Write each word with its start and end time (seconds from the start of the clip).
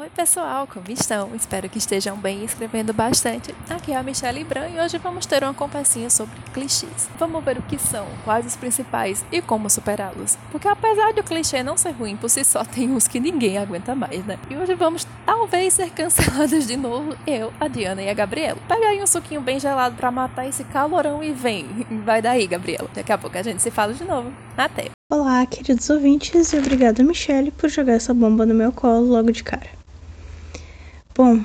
Oi 0.00 0.08
pessoal, 0.08 0.66
como 0.66 0.86
estão? 0.88 1.34
Espero 1.34 1.68
que 1.68 1.76
estejam 1.76 2.16
bem 2.16 2.38
e 2.40 2.46
escrevendo 2.46 2.90
bastante. 2.90 3.54
Aqui 3.68 3.92
é 3.92 3.96
a 3.96 4.02
Michelle 4.02 4.42
Bran 4.44 4.66
e 4.70 4.80
hoje 4.80 4.96
vamos 4.96 5.26
ter 5.26 5.42
uma 5.42 5.52
conversinha 5.52 6.08
sobre 6.08 6.40
clichês. 6.54 7.06
Vamos 7.18 7.44
ver 7.44 7.58
o 7.58 7.62
que 7.62 7.78
são, 7.78 8.06
quais 8.24 8.46
os 8.46 8.56
principais 8.56 9.22
e 9.30 9.42
como 9.42 9.68
superá-los. 9.68 10.38
Porque 10.50 10.66
apesar 10.66 11.12
de 11.12 11.20
o 11.20 11.22
clichê 11.22 11.62
não 11.62 11.76
ser 11.76 11.90
ruim 11.90 12.16
por 12.16 12.30
si 12.30 12.42
só, 12.44 12.64
tem 12.64 12.90
uns 12.90 13.06
que 13.06 13.20
ninguém 13.20 13.58
aguenta 13.58 13.94
mais, 13.94 14.24
né? 14.24 14.38
E 14.48 14.56
hoje 14.56 14.74
vamos 14.74 15.06
talvez 15.26 15.74
ser 15.74 15.90
cancelados 15.90 16.66
de 16.66 16.78
novo, 16.78 17.14
eu, 17.26 17.52
a 17.60 17.68
Diana 17.68 18.00
e 18.00 18.08
a 18.08 18.14
Gabriela. 18.14 18.58
Pega 18.66 18.86
aí 18.86 19.02
um 19.02 19.06
suquinho 19.06 19.42
bem 19.42 19.60
gelado 19.60 19.96
para 19.96 20.10
matar 20.10 20.48
esse 20.48 20.64
calorão 20.64 21.22
e 21.22 21.30
vem. 21.30 21.66
Vai 22.06 22.22
daí, 22.22 22.46
Gabriela. 22.46 22.88
Daqui 22.94 23.12
a 23.12 23.18
pouco 23.18 23.36
a 23.36 23.42
gente 23.42 23.60
se 23.60 23.70
fala 23.70 23.92
de 23.92 24.04
novo. 24.04 24.32
Até! 24.56 24.86
Olá, 25.12 25.44
queridos 25.44 25.90
ouvintes, 25.90 26.54
e 26.54 26.58
obrigada, 26.58 27.02
Michelle, 27.02 27.50
por 27.50 27.68
jogar 27.68 27.94
essa 27.94 28.14
bomba 28.14 28.46
no 28.46 28.54
meu 28.54 28.72
colo 28.72 29.06
logo 29.06 29.30
de 29.30 29.44
cara. 29.44 29.79
Bom, 31.12 31.44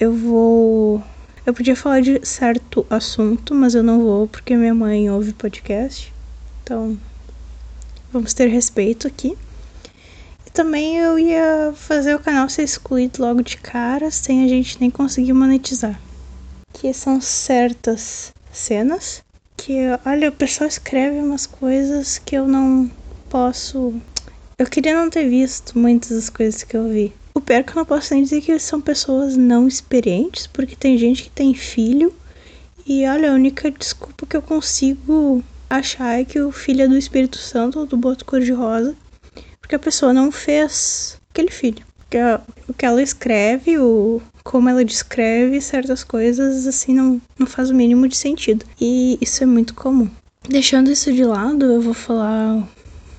eu 0.00 0.12
vou. 0.12 1.02
Eu 1.46 1.54
podia 1.54 1.76
falar 1.76 2.00
de 2.00 2.20
certo 2.26 2.84
assunto, 2.90 3.54
mas 3.54 3.74
eu 3.74 3.82
não 3.82 4.00
vou 4.00 4.26
porque 4.26 4.56
minha 4.56 4.74
mãe 4.74 5.08
ouve 5.08 5.32
podcast. 5.32 6.12
Então, 6.62 6.98
vamos 8.12 8.34
ter 8.34 8.48
respeito 8.48 9.06
aqui. 9.06 9.38
E 10.44 10.50
também 10.50 10.96
eu 10.96 11.16
ia 11.16 11.72
fazer 11.76 12.16
o 12.16 12.18
canal 12.18 12.48
ser 12.48 12.64
excluído 12.64 13.22
logo 13.22 13.42
de 13.42 13.56
cara, 13.58 14.10
sem 14.10 14.44
a 14.44 14.48
gente 14.48 14.80
nem 14.80 14.90
conseguir 14.90 15.32
monetizar. 15.32 16.00
Que 16.72 16.92
são 16.92 17.20
certas 17.20 18.32
cenas 18.52 19.22
que, 19.56 19.86
olha, 20.04 20.30
o 20.30 20.32
pessoal 20.32 20.66
escreve 20.66 21.18
umas 21.18 21.46
coisas 21.46 22.18
que 22.18 22.34
eu 22.34 22.48
não 22.48 22.90
posso. 23.30 23.94
Eu 24.58 24.66
queria 24.66 24.96
não 25.00 25.08
ter 25.08 25.28
visto 25.28 25.78
muitas 25.78 26.10
das 26.10 26.28
coisas 26.28 26.64
que 26.64 26.76
eu 26.76 26.88
vi. 26.88 27.14
O 27.36 27.40
pior 27.42 27.58
é 27.58 27.62
que 27.62 27.72
eu 27.72 27.76
não 27.76 27.84
posso 27.84 28.14
nem 28.14 28.22
dizer 28.22 28.40
que 28.40 28.58
são 28.58 28.80
pessoas 28.80 29.36
não 29.36 29.68
experientes, 29.68 30.46
porque 30.46 30.74
tem 30.74 30.96
gente 30.96 31.24
que 31.24 31.28
tem 31.28 31.52
filho 31.52 32.10
e 32.86 33.06
olha, 33.06 33.30
a 33.30 33.34
única 33.34 33.70
desculpa 33.70 34.24
que 34.24 34.34
eu 34.34 34.40
consigo 34.40 35.44
achar 35.68 36.18
é 36.18 36.24
que 36.24 36.40
o 36.40 36.50
filho 36.50 36.84
é 36.84 36.88
do 36.88 36.96
Espírito 36.96 37.36
Santo 37.36 37.78
ou 37.78 37.84
do 37.84 37.94
boto 37.94 38.24
cor-de-rosa, 38.24 38.96
porque 39.60 39.74
a 39.74 39.78
pessoa 39.78 40.14
não 40.14 40.32
fez 40.32 41.18
aquele 41.30 41.50
filho. 41.50 41.84
Porque 41.98 42.16
o 42.66 42.72
que 42.72 42.86
ela 42.86 43.02
escreve, 43.02 43.76
o 43.78 44.22
como 44.42 44.70
ela 44.70 44.82
descreve 44.82 45.60
certas 45.60 46.02
coisas, 46.02 46.66
assim, 46.66 46.94
não, 46.94 47.20
não 47.38 47.46
faz 47.46 47.68
o 47.68 47.74
mínimo 47.74 48.08
de 48.08 48.16
sentido. 48.16 48.64
E 48.80 49.18
isso 49.20 49.42
é 49.42 49.46
muito 49.46 49.74
comum. 49.74 50.08
Deixando 50.48 50.90
isso 50.90 51.12
de 51.12 51.22
lado, 51.22 51.66
eu 51.66 51.82
vou 51.82 51.92
falar 51.92 52.66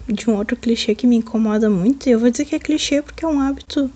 de 0.08 0.28
um 0.28 0.36
outro 0.36 0.58
clichê 0.58 0.96
que 0.96 1.06
me 1.06 1.18
incomoda 1.18 1.70
muito. 1.70 2.09
E 2.09 2.14
eu 2.14 2.20
vou 2.20 2.31
dizer 2.31 2.46
que 2.46 2.56
é 2.56 2.59
clichê 2.59 3.04
porque 3.04 3.24
é 3.24 3.28
um 3.28 3.40
hábito 3.40 3.92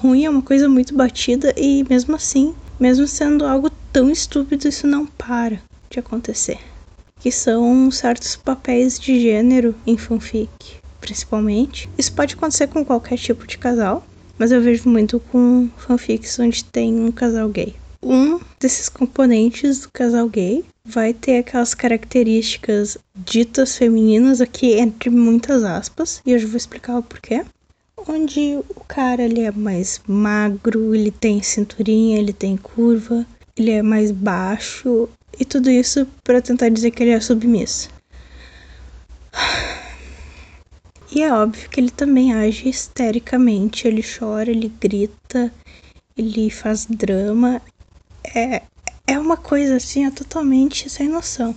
ruim, 0.00 0.24
é 0.24 0.30
uma 0.30 0.42
coisa 0.42 0.68
muito 0.68 0.94
batida 0.94 1.54
e 1.56 1.84
mesmo 1.88 2.14
assim, 2.14 2.54
mesmo 2.78 3.06
sendo 3.06 3.46
algo 3.46 3.70
tão 3.92 4.10
estúpido, 4.10 4.68
isso 4.68 4.86
não 4.86 5.06
para 5.06 5.60
de 5.90 5.98
acontecer. 5.98 6.58
Que 7.20 7.32
são 7.32 7.90
certos 7.90 8.36
papéis 8.36 8.98
de 8.98 9.20
gênero 9.20 9.74
em 9.86 9.96
fanfic, 9.96 10.50
principalmente. 11.00 11.88
Isso 11.96 12.12
pode 12.12 12.34
acontecer 12.34 12.66
com 12.66 12.84
qualquer 12.84 13.16
tipo 13.16 13.46
de 13.46 13.56
casal, 13.56 14.06
mas 14.38 14.52
eu 14.52 14.60
vejo 14.60 14.88
muito 14.88 15.18
com 15.18 15.68
fanfics 15.76 16.38
onde 16.38 16.62
tem 16.64 16.94
um 17.00 17.10
casal 17.10 17.48
gay. 17.48 17.74
Um 18.02 18.38
desses 18.60 18.88
componentes 18.88 19.80
do 19.80 19.90
casal 19.90 20.28
gay 20.28 20.64
vai 20.84 21.12
ter 21.12 21.38
aquelas 21.38 21.74
características 21.74 22.98
ditas 23.14 23.76
femininas 23.76 24.40
aqui 24.40 24.74
entre 24.74 25.10
muitas 25.10 25.64
aspas, 25.64 26.20
e 26.24 26.32
eu 26.32 26.38
já 26.38 26.46
vou 26.46 26.56
explicar 26.56 26.98
o 26.98 27.02
porquê 27.02 27.44
onde 28.08 28.56
o 28.68 28.84
cara 28.86 29.22
ele 29.22 29.40
é 29.40 29.50
mais 29.50 30.00
magro, 30.06 30.94
ele 30.94 31.10
tem 31.10 31.42
cinturinha, 31.42 32.18
ele 32.18 32.32
tem 32.32 32.56
curva, 32.56 33.26
ele 33.56 33.70
é 33.70 33.82
mais 33.82 34.10
baixo 34.10 35.08
e 35.38 35.44
tudo 35.44 35.70
isso 35.70 36.06
para 36.22 36.40
tentar 36.40 36.68
dizer 36.68 36.90
que 36.90 37.02
ele 37.02 37.10
é 37.10 37.20
submisso. 37.20 37.88
E 41.14 41.22
é 41.22 41.32
óbvio 41.32 41.68
que 41.70 41.80
ele 41.80 41.90
também 41.90 42.34
age 42.34 42.68
histericamente, 42.68 43.86
ele 43.86 44.02
chora, 44.02 44.50
ele 44.50 44.68
grita, 44.68 45.52
ele 46.16 46.50
faz 46.50 46.84
drama. 46.86 47.62
É, 48.34 48.62
é 49.06 49.18
uma 49.18 49.36
coisa 49.36 49.76
assim, 49.76 50.04
é 50.04 50.10
totalmente 50.10 50.90
sem 50.90 51.08
noção. 51.08 51.54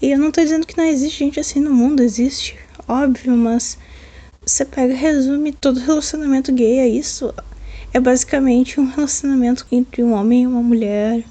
E 0.00 0.10
eu 0.10 0.18
não 0.18 0.30
tô 0.30 0.42
dizendo 0.42 0.66
que 0.66 0.76
não 0.76 0.84
existe 0.84 1.20
gente 1.20 1.40
assim 1.40 1.60
no 1.60 1.72
mundo, 1.72 2.02
existe, 2.02 2.56
óbvio, 2.86 3.36
mas 3.36 3.78
você 4.44 4.64
pega 4.64 4.94
resume 4.94 5.52
todo 5.52 5.80
relacionamento 5.80 6.52
gay 6.52 6.80
a 6.80 6.88
isso. 6.88 7.32
É 7.92 8.00
basicamente 8.00 8.80
um 8.80 8.86
relacionamento 8.86 9.66
entre 9.70 10.02
um 10.02 10.12
homem 10.12 10.42
e 10.42 10.46
uma 10.46 10.62
mulher, 10.62 11.24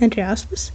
entre 0.00 0.20
aspas. 0.20 0.72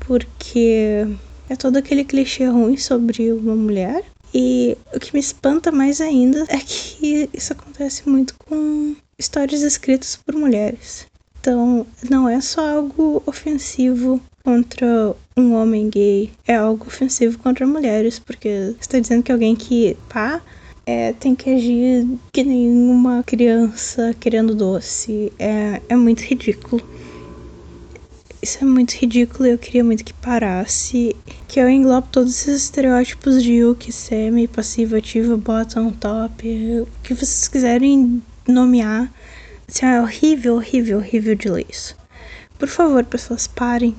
Porque 0.00 1.06
é 1.48 1.56
todo 1.56 1.76
aquele 1.76 2.04
clichê 2.04 2.46
ruim 2.46 2.76
sobre 2.76 3.32
uma 3.32 3.54
mulher. 3.54 4.04
E 4.34 4.76
o 4.94 4.98
que 4.98 5.14
me 5.14 5.20
espanta 5.20 5.70
mais 5.70 6.00
ainda 6.00 6.44
é 6.48 6.58
que 6.58 7.28
isso 7.32 7.52
acontece 7.52 8.08
muito 8.08 8.34
com 8.38 8.94
histórias 9.18 9.62
escritas 9.62 10.16
por 10.16 10.34
mulheres. 10.34 11.06
Então, 11.40 11.86
não 12.10 12.28
é 12.28 12.40
só 12.40 12.76
algo 12.76 13.22
ofensivo 13.24 14.20
contra 14.44 15.14
um 15.36 15.54
homem 15.54 15.88
gay, 15.88 16.32
é 16.46 16.56
algo 16.56 16.86
ofensivo 16.86 17.38
contra 17.38 17.66
mulheres, 17.66 18.18
porque 18.18 18.74
está 18.80 18.98
dizendo 18.98 19.22
que 19.22 19.32
alguém 19.32 19.54
que, 19.54 19.96
pá, 20.08 20.42
é, 20.88 21.12
tem 21.12 21.34
que 21.34 21.50
agir 21.50 22.06
que 22.32 22.44
nem 22.44 22.70
uma 22.70 23.24
criança 23.24 24.14
querendo 24.20 24.54
doce. 24.54 25.32
É, 25.36 25.82
é 25.88 25.96
muito 25.96 26.20
ridículo. 26.20 26.80
Isso 28.40 28.58
é 28.62 28.64
muito 28.64 28.92
ridículo 28.92 29.48
e 29.48 29.50
eu 29.50 29.58
queria 29.58 29.82
muito 29.82 30.04
que 30.04 30.14
parasse. 30.14 31.16
Que 31.48 31.58
eu 31.58 31.68
englobo 31.68 32.06
todos 32.12 32.30
esses 32.32 32.62
estereótipos 32.62 33.42
de 33.42 33.54
Yuki, 33.54 33.90
Semi, 33.90 34.46
passiva, 34.46 34.98
ativa, 34.98 35.36
bottom, 35.36 35.90
top. 35.90 36.48
O 36.82 36.88
que 37.02 37.14
vocês 37.14 37.48
quiserem 37.48 38.22
nomear. 38.46 39.12
Assim, 39.68 39.86
é 39.86 40.00
horrível, 40.00 40.54
horrível, 40.54 40.98
horrível 40.98 41.34
de 41.34 41.48
ler 41.48 41.66
isso. 41.68 41.96
Por 42.56 42.68
favor, 42.68 43.04
pessoas, 43.04 43.48
parem. 43.48 43.96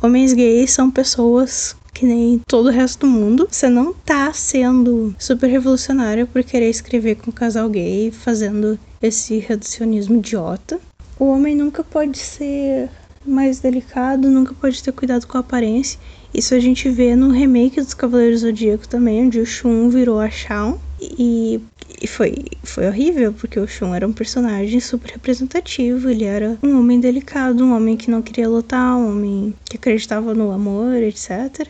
Homens 0.00 0.32
gays 0.32 0.70
são 0.70 0.90
pessoas 0.90 1.76
que 1.92 2.06
nem 2.06 2.40
todo 2.46 2.66
o 2.66 2.72
resto 2.72 3.00
do 3.00 3.06
mundo. 3.06 3.48
Você 3.50 3.68
não 3.68 3.92
tá 3.92 4.32
sendo 4.32 5.14
super 5.18 5.48
revolucionário 5.48 6.26
por 6.26 6.44
querer 6.44 6.70
escrever 6.70 7.16
com 7.16 7.30
um 7.30 7.34
casal 7.34 7.68
gay, 7.68 8.12
fazendo 8.12 8.78
esse 9.02 9.38
reducionismo 9.38 10.18
idiota. 10.18 10.78
O 11.18 11.24
homem 11.24 11.56
nunca 11.56 11.82
pode 11.82 12.18
ser 12.18 12.88
mais 13.26 13.58
delicado, 13.58 14.30
nunca 14.30 14.54
pode 14.54 14.82
ter 14.82 14.92
cuidado 14.92 15.26
com 15.26 15.36
a 15.36 15.40
aparência. 15.40 15.98
Isso 16.32 16.54
a 16.54 16.60
gente 16.60 16.88
vê 16.88 17.16
no 17.16 17.30
remake 17.30 17.80
dos 17.80 17.94
Cavaleiros 17.94 18.40
Zodíaco 18.42 18.86
também, 18.86 19.26
onde 19.26 19.40
o 19.40 19.46
Shun 19.46 19.88
virou 19.88 20.20
a 20.20 20.30
Shawn. 20.30 20.78
E, 21.00 21.60
e 22.00 22.06
foi, 22.06 22.34
foi 22.62 22.86
horrível, 22.86 23.32
porque 23.32 23.58
o 23.58 23.66
Shun 23.66 23.94
era 23.94 24.06
um 24.06 24.12
personagem 24.12 24.80
super 24.80 25.12
representativo. 25.12 26.08
Ele 26.08 26.24
era 26.24 26.58
um 26.62 26.78
homem 26.78 27.00
delicado, 27.00 27.64
um 27.64 27.74
homem 27.74 27.96
que 27.96 28.10
não 28.10 28.22
queria 28.22 28.48
lutar, 28.48 28.96
um 28.96 29.10
homem 29.10 29.54
que 29.64 29.76
acreditava 29.76 30.34
no 30.34 30.50
amor, 30.52 30.94
etc 31.02 31.68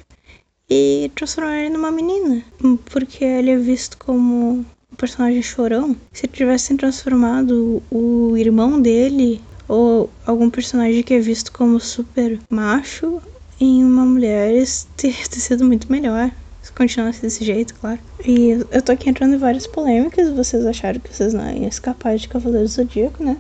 e 0.70 1.10
transformar 1.14 1.58
ele 1.58 1.70
numa 1.70 1.90
menina, 1.90 2.42
porque 2.86 3.24
ele 3.24 3.50
é 3.50 3.56
visto 3.56 3.96
como 3.96 4.66
um 4.92 4.96
personagem 4.96 5.42
chorão. 5.42 5.96
Se 6.12 6.26
tivessem 6.26 6.76
transformado 6.76 7.82
o 7.90 8.36
irmão 8.36 8.80
dele 8.80 9.40
ou 9.66 10.10
algum 10.26 10.50
personagem 10.50 11.02
que 11.02 11.14
é 11.14 11.20
visto 11.20 11.52
como 11.52 11.80
super 11.80 12.38
macho 12.50 13.22
em 13.60 13.82
uma 13.82 14.04
mulher, 14.04 14.64
teria 14.96 15.24
sido 15.30 15.64
muito 15.64 15.90
melhor. 15.90 16.30
Se 16.78 16.83
continuasse 16.84 17.22
desse 17.22 17.44
jeito, 17.44 17.75
claro. 17.75 17.99
E 18.25 18.50
eu 18.71 18.81
tô 18.81 18.93
aqui 18.93 19.11
entrando 19.11 19.34
em 19.34 19.39
várias 19.39 19.66
polêmicas. 19.66 20.30
Vocês 20.30 20.65
acharam 20.65 21.01
que 21.01 21.13
vocês 21.13 21.34
não 21.34 21.51
iam 21.51 21.66
escapar 21.66 22.16
de 22.16 22.28
Cavaleiro 22.28 22.69
Zodíaco, 22.69 23.25
né? 23.25 23.36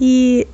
E 0.00 0.48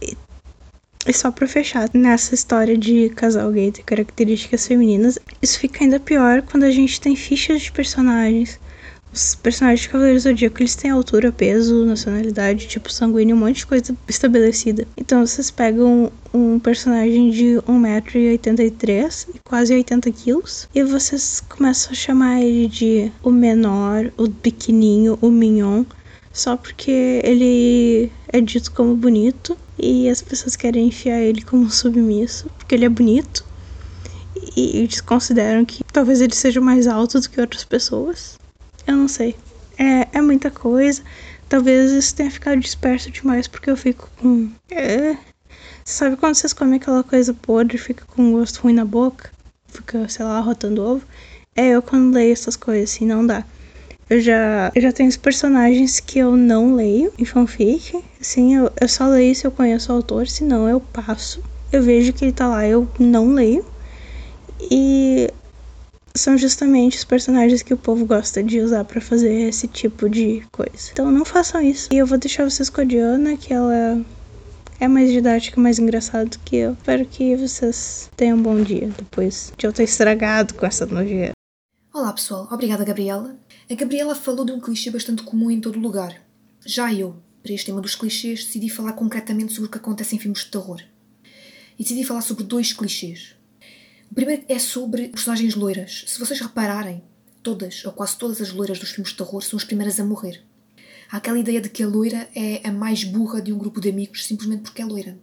e 1.07 1.13
só 1.13 1.31
pra 1.31 1.47
fechar, 1.47 1.89
nessa 1.95 2.35
história 2.35 2.77
de 2.77 3.11
casal 3.11 3.53
gay 3.53 3.71
ter 3.71 3.83
características 3.83 4.67
femininas, 4.67 5.19
isso 5.43 5.59
fica 5.61 5.85
ainda 5.85 6.01
pior 6.01 6.43
quando 6.43 6.65
a 6.65 6.71
gente 6.71 7.01
tem 7.01 7.15
fichas 7.15 7.63
de 7.63 7.71
personagens. 7.71 8.59
Os 9.15 9.37
personagens 9.37 9.83
de 9.83 9.91
Cavaleiros 9.91 10.25
Zodíaco, 10.25 10.61
eles 10.61 10.75
têm 10.75 10.91
altura, 10.91 11.31
peso, 11.31 11.87
nacionalidade, 11.87 12.67
tipo 12.67 12.93
sanguíneo, 12.93 13.37
um 13.37 13.39
monte 13.39 13.59
de 13.59 13.67
coisa 13.67 13.97
estabelecida. 14.09 14.89
Então 14.97 15.25
vocês 15.25 15.53
pegam 15.53 16.11
um 16.33 16.59
personagem 16.59 17.31
de 17.31 17.61
1,83m 17.65 19.29
e 19.37 19.39
quase 19.49 19.73
80 19.73 20.11
quilos 20.11 20.69
e 20.75 20.83
vocês 20.83 21.41
começam 21.49 21.93
a 21.93 21.95
chamar 21.95 22.43
ele 22.43 22.67
de 22.67 23.13
o 23.23 23.31
menor, 23.31 24.11
o 24.17 24.29
pequenininho, 24.29 25.17
o 25.23 25.31
mignon, 25.31 25.85
só 26.33 26.57
porque 26.57 27.21
ele 27.23 28.11
é 28.33 28.41
dito 28.41 28.73
como 28.73 28.97
bonito 28.97 29.57
e 29.79 30.09
as 30.09 30.21
pessoas 30.23 30.57
querem 30.57 30.89
enfiar 30.89 31.21
ele 31.21 31.43
como 31.43 31.71
submisso 31.71 32.51
porque 32.59 32.75
ele 32.75 32.87
é 32.87 32.89
bonito 32.89 33.45
e 34.57 34.79
eles 34.79 35.01
consideram 35.01 35.65
que 35.65 35.85
talvez 35.93 36.21
ele 36.21 36.35
seja 36.35 36.61
mais 36.61 36.89
alto 36.89 37.21
do 37.21 37.31
que 37.31 37.41
outras 37.41 37.63
pessoas. 37.63 38.43
Eu 38.87 38.97
não 38.97 39.09
sei. 39.09 39.37
É, 39.79 40.19
é 40.19 40.21
muita 40.21 40.51
coisa. 40.51 41.03
talvez 41.49 41.91
isso 41.91 42.15
tenha 42.15 42.31
ficado 42.31 42.61
disperso 42.61 43.11
demais 43.11 43.49
porque 43.49 43.71
eu 43.71 43.77
fico 43.77 44.09
com. 44.21 44.51
É... 44.71 45.17
Sabe 45.85 46.17
quando 46.17 46.35
vocês 46.35 46.53
comem 46.53 46.77
aquela 46.77 47.03
coisa 47.03 47.35
podre 47.35 47.77
fica 47.77 48.05
com 48.07 48.33
gosto 48.33 48.63
ruim 48.63 48.73
na 48.73 48.85
boca? 48.85 49.31
Fica, 49.69 50.09
sei 50.09 50.25
lá, 50.25 50.41
rotando 50.41 50.83
ovo? 50.83 51.05
É 51.57 51.69
eu 51.69 51.83
quando 51.83 52.15
leio 52.15 52.33
essas 52.33 52.57
coisas, 52.57 52.91
assim, 52.91 53.07
não 53.07 53.27
dá. 53.27 53.45
Eu 54.09 54.21
já, 54.21 54.71
eu 54.75 54.83
já 54.83 54.93
tenho 54.93 55.09
os 55.09 55.17
personagens 55.17 55.99
que 55.99 56.19
eu 56.19 56.37
não 56.37 56.75
leio 56.75 57.13
em 57.19 57.25
fanfic. 57.25 58.03
Assim, 58.21 58.55
eu, 58.55 58.71
eu 58.81 58.89
só 58.89 59.07
leio 59.07 59.35
se 59.35 59.47
eu 59.47 59.51
conheço 59.51 59.93
o 59.93 59.97
autor, 59.97 60.29
senão 60.29 60.69
eu 60.69 60.81
passo. 60.81 61.43
Eu 61.73 61.83
vejo 61.83 62.13
que 62.13 62.25
ele 62.25 62.33
tá 62.33 62.47
lá, 62.47 62.67
eu 62.67 62.89
não 62.99 63.33
leio. 63.33 63.65
E 64.61 65.31
são 66.17 66.39
justamente 66.39 66.97
os 66.97 67.05
personagens 67.05 67.63
que 67.63 67.75
o 67.75 67.77
povo 67.77 68.07
gosta 68.07 68.41
de 68.43 68.61
usar 68.61 68.85
para 68.85 69.01
fazer 69.01 69.33
esse 69.49 69.67
tipo 69.67 70.09
de 70.09 70.47
coisa. 70.53 70.91
Então 70.93 71.11
não 71.11 71.25
façam 71.25 71.61
isso. 71.61 71.89
E 71.93 71.97
eu 71.97 72.07
vou 72.07 72.17
deixar 72.17 72.49
vocês 72.49 72.71
com 72.71 72.81
a 72.81 72.85
Diana, 72.85 73.37
que 73.37 73.53
ela 73.53 74.01
é 74.79 74.87
mais 74.87 75.11
didática, 75.11 75.61
mais 75.61 75.81
engraçada 75.81 76.27
do 76.27 76.39
que 76.39 76.57
eu. 76.57 76.75
Espero 76.75 77.05
que 77.05 77.35
vocês 77.35 78.09
tenham 78.17 78.39
um 78.39 78.43
bom 78.43 78.63
dia 78.63 78.89
depois 78.97 79.53
de 79.59 79.67
eu 79.67 79.73
ter 79.73 79.83
estragado 79.83 80.55
com 80.55 80.65
essa 80.65 80.87
nojeira. 80.87 81.33
Olá 81.93 82.13
pessoal, 82.13 82.49
obrigada 82.51 82.85
Gabriela. 82.85 83.37
A 83.69 83.75
Gabriela 83.75 84.15
falou 84.15 84.45
de 84.45 84.53
um 84.53 84.61
clichê 84.61 84.91
bastante 84.91 85.25
comum 85.25 85.51
em 85.51 85.61
todo 85.61 85.81
lugar. 85.81 86.23
Já 86.65 86.93
eu, 86.93 87.17
para 87.43 87.53
este 87.53 87.67
tema 87.67 87.81
dos 87.81 87.97
clichês, 87.97 88.45
decidi 88.45 88.69
falar 88.69 88.93
concretamente 88.93 89.53
sobre 89.53 89.69
o 89.69 89.71
que 89.71 89.79
acontece 89.79 90.15
em 90.15 90.19
filmes 90.21 90.45
de 90.45 90.51
terror. 90.51 90.81
E 91.77 91.83
decidi 91.83 92.05
falar 92.05 92.21
sobre 92.21 92.45
dois 92.45 92.73
clichês. 92.73 93.35
Primeiro 94.15 94.45
é 94.49 94.61
sobre 94.61 95.09
personagens 95.09 95.57
loiras. 95.57 96.05
Se 96.07 96.21
vocês 96.21 96.39
repararem, 96.39 97.03
todas 97.43 97.85
ou 97.85 97.91
quase 97.91 98.17
todas 98.17 98.41
as 98.41 98.53
loiras 98.53 98.79
dos 98.79 98.91
filmes 98.91 99.11
de 99.11 99.17
terror 99.17 99.43
são 99.43 99.57
as 99.57 99.65
primeiras 99.65 99.99
a 99.99 100.05
morrer. 100.05 100.41
Há 101.11 101.17
aquela 101.17 101.37
ideia 101.37 101.61
de 101.61 101.69
que 101.69 101.83
a 101.83 101.89
loira 101.89 102.29
é 102.33 102.61
a 102.63 102.71
mais 102.71 103.03
burra 103.03 103.43
de 103.43 103.53
um 103.53 103.59
grupo 103.59 103.81
de 103.81 103.89
amigos 103.89 104.25
simplesmente 104.25 104.63
porque 104.63 104.81
é 104.81 104.85
loira. 104.85 105.19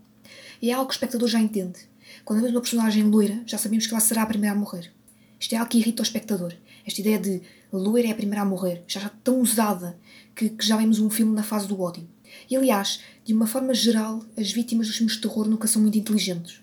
E 0.61 0.71
é 0.71 0.73
algo 0.73 0.89
que 0.89 0.93
o 0.93 0.95
espectador 0.97 1.29
já 1.29 1.39
entende. 1.39 1.79
Quando 2.25 2.39
vemos 2.39 2.53
uma 2.53 2.59
personagem 2.59 3.03
loira, 3.03 3.41
já 3.45 3.57
sabemos 3.57 3.87
que 3.87 3.93
ela 3.93 4.01
será 4.01 4.23
a 4.23 4.25
primeira 4.25 4.53
a 4.53 4.59
morrer. 4.59 4.91
Isto 5.39 5.55
é 5.55 5.57
algo 5.57 5.71
que 5.71 5.77
irrita 5.77 6.01
o 6.01 6.05
espectador. 6.05 6.53
Esta 6.85 6.99
ideia 6.99 7.17
de 7.17 7.41
loira 7.71 8.09
é 8.09 8.11
a 8.11 8.15
primeira 8.15 8.41
a 8.41 8.45
morrer, 8.45 8.83
já 8.89 8.99
está 8.99 9.11
tão 9.23 9.39
usada 9.39 9.97
que, 10.35 10.49
que 10.49 10.67
já 10.67 10.75
vemos 10.75 10.99
um 10.99 11.09
filme 11.09 11.33
na 11.33 11.43
fase 11.43 11.65
do 11.65 11.79
ódio. 11.79 12.05
E 12.49 12.57
aliás, 12.57 12.99
de 13.23 13.33
uma 13.33 13.47
forma 13.47 13.73
geral, 13.73 14.21
as 14.37 14.51
vítimas 14.51 14.87
dos 14.87 14.97
filmes 14.97 15.15
de 15.15 15.21
terror 15.21 15.47
nunca 15.47 15.65
são 15.65 15.81
muito 15.81 15.97
inteligentes. 15.97 16.60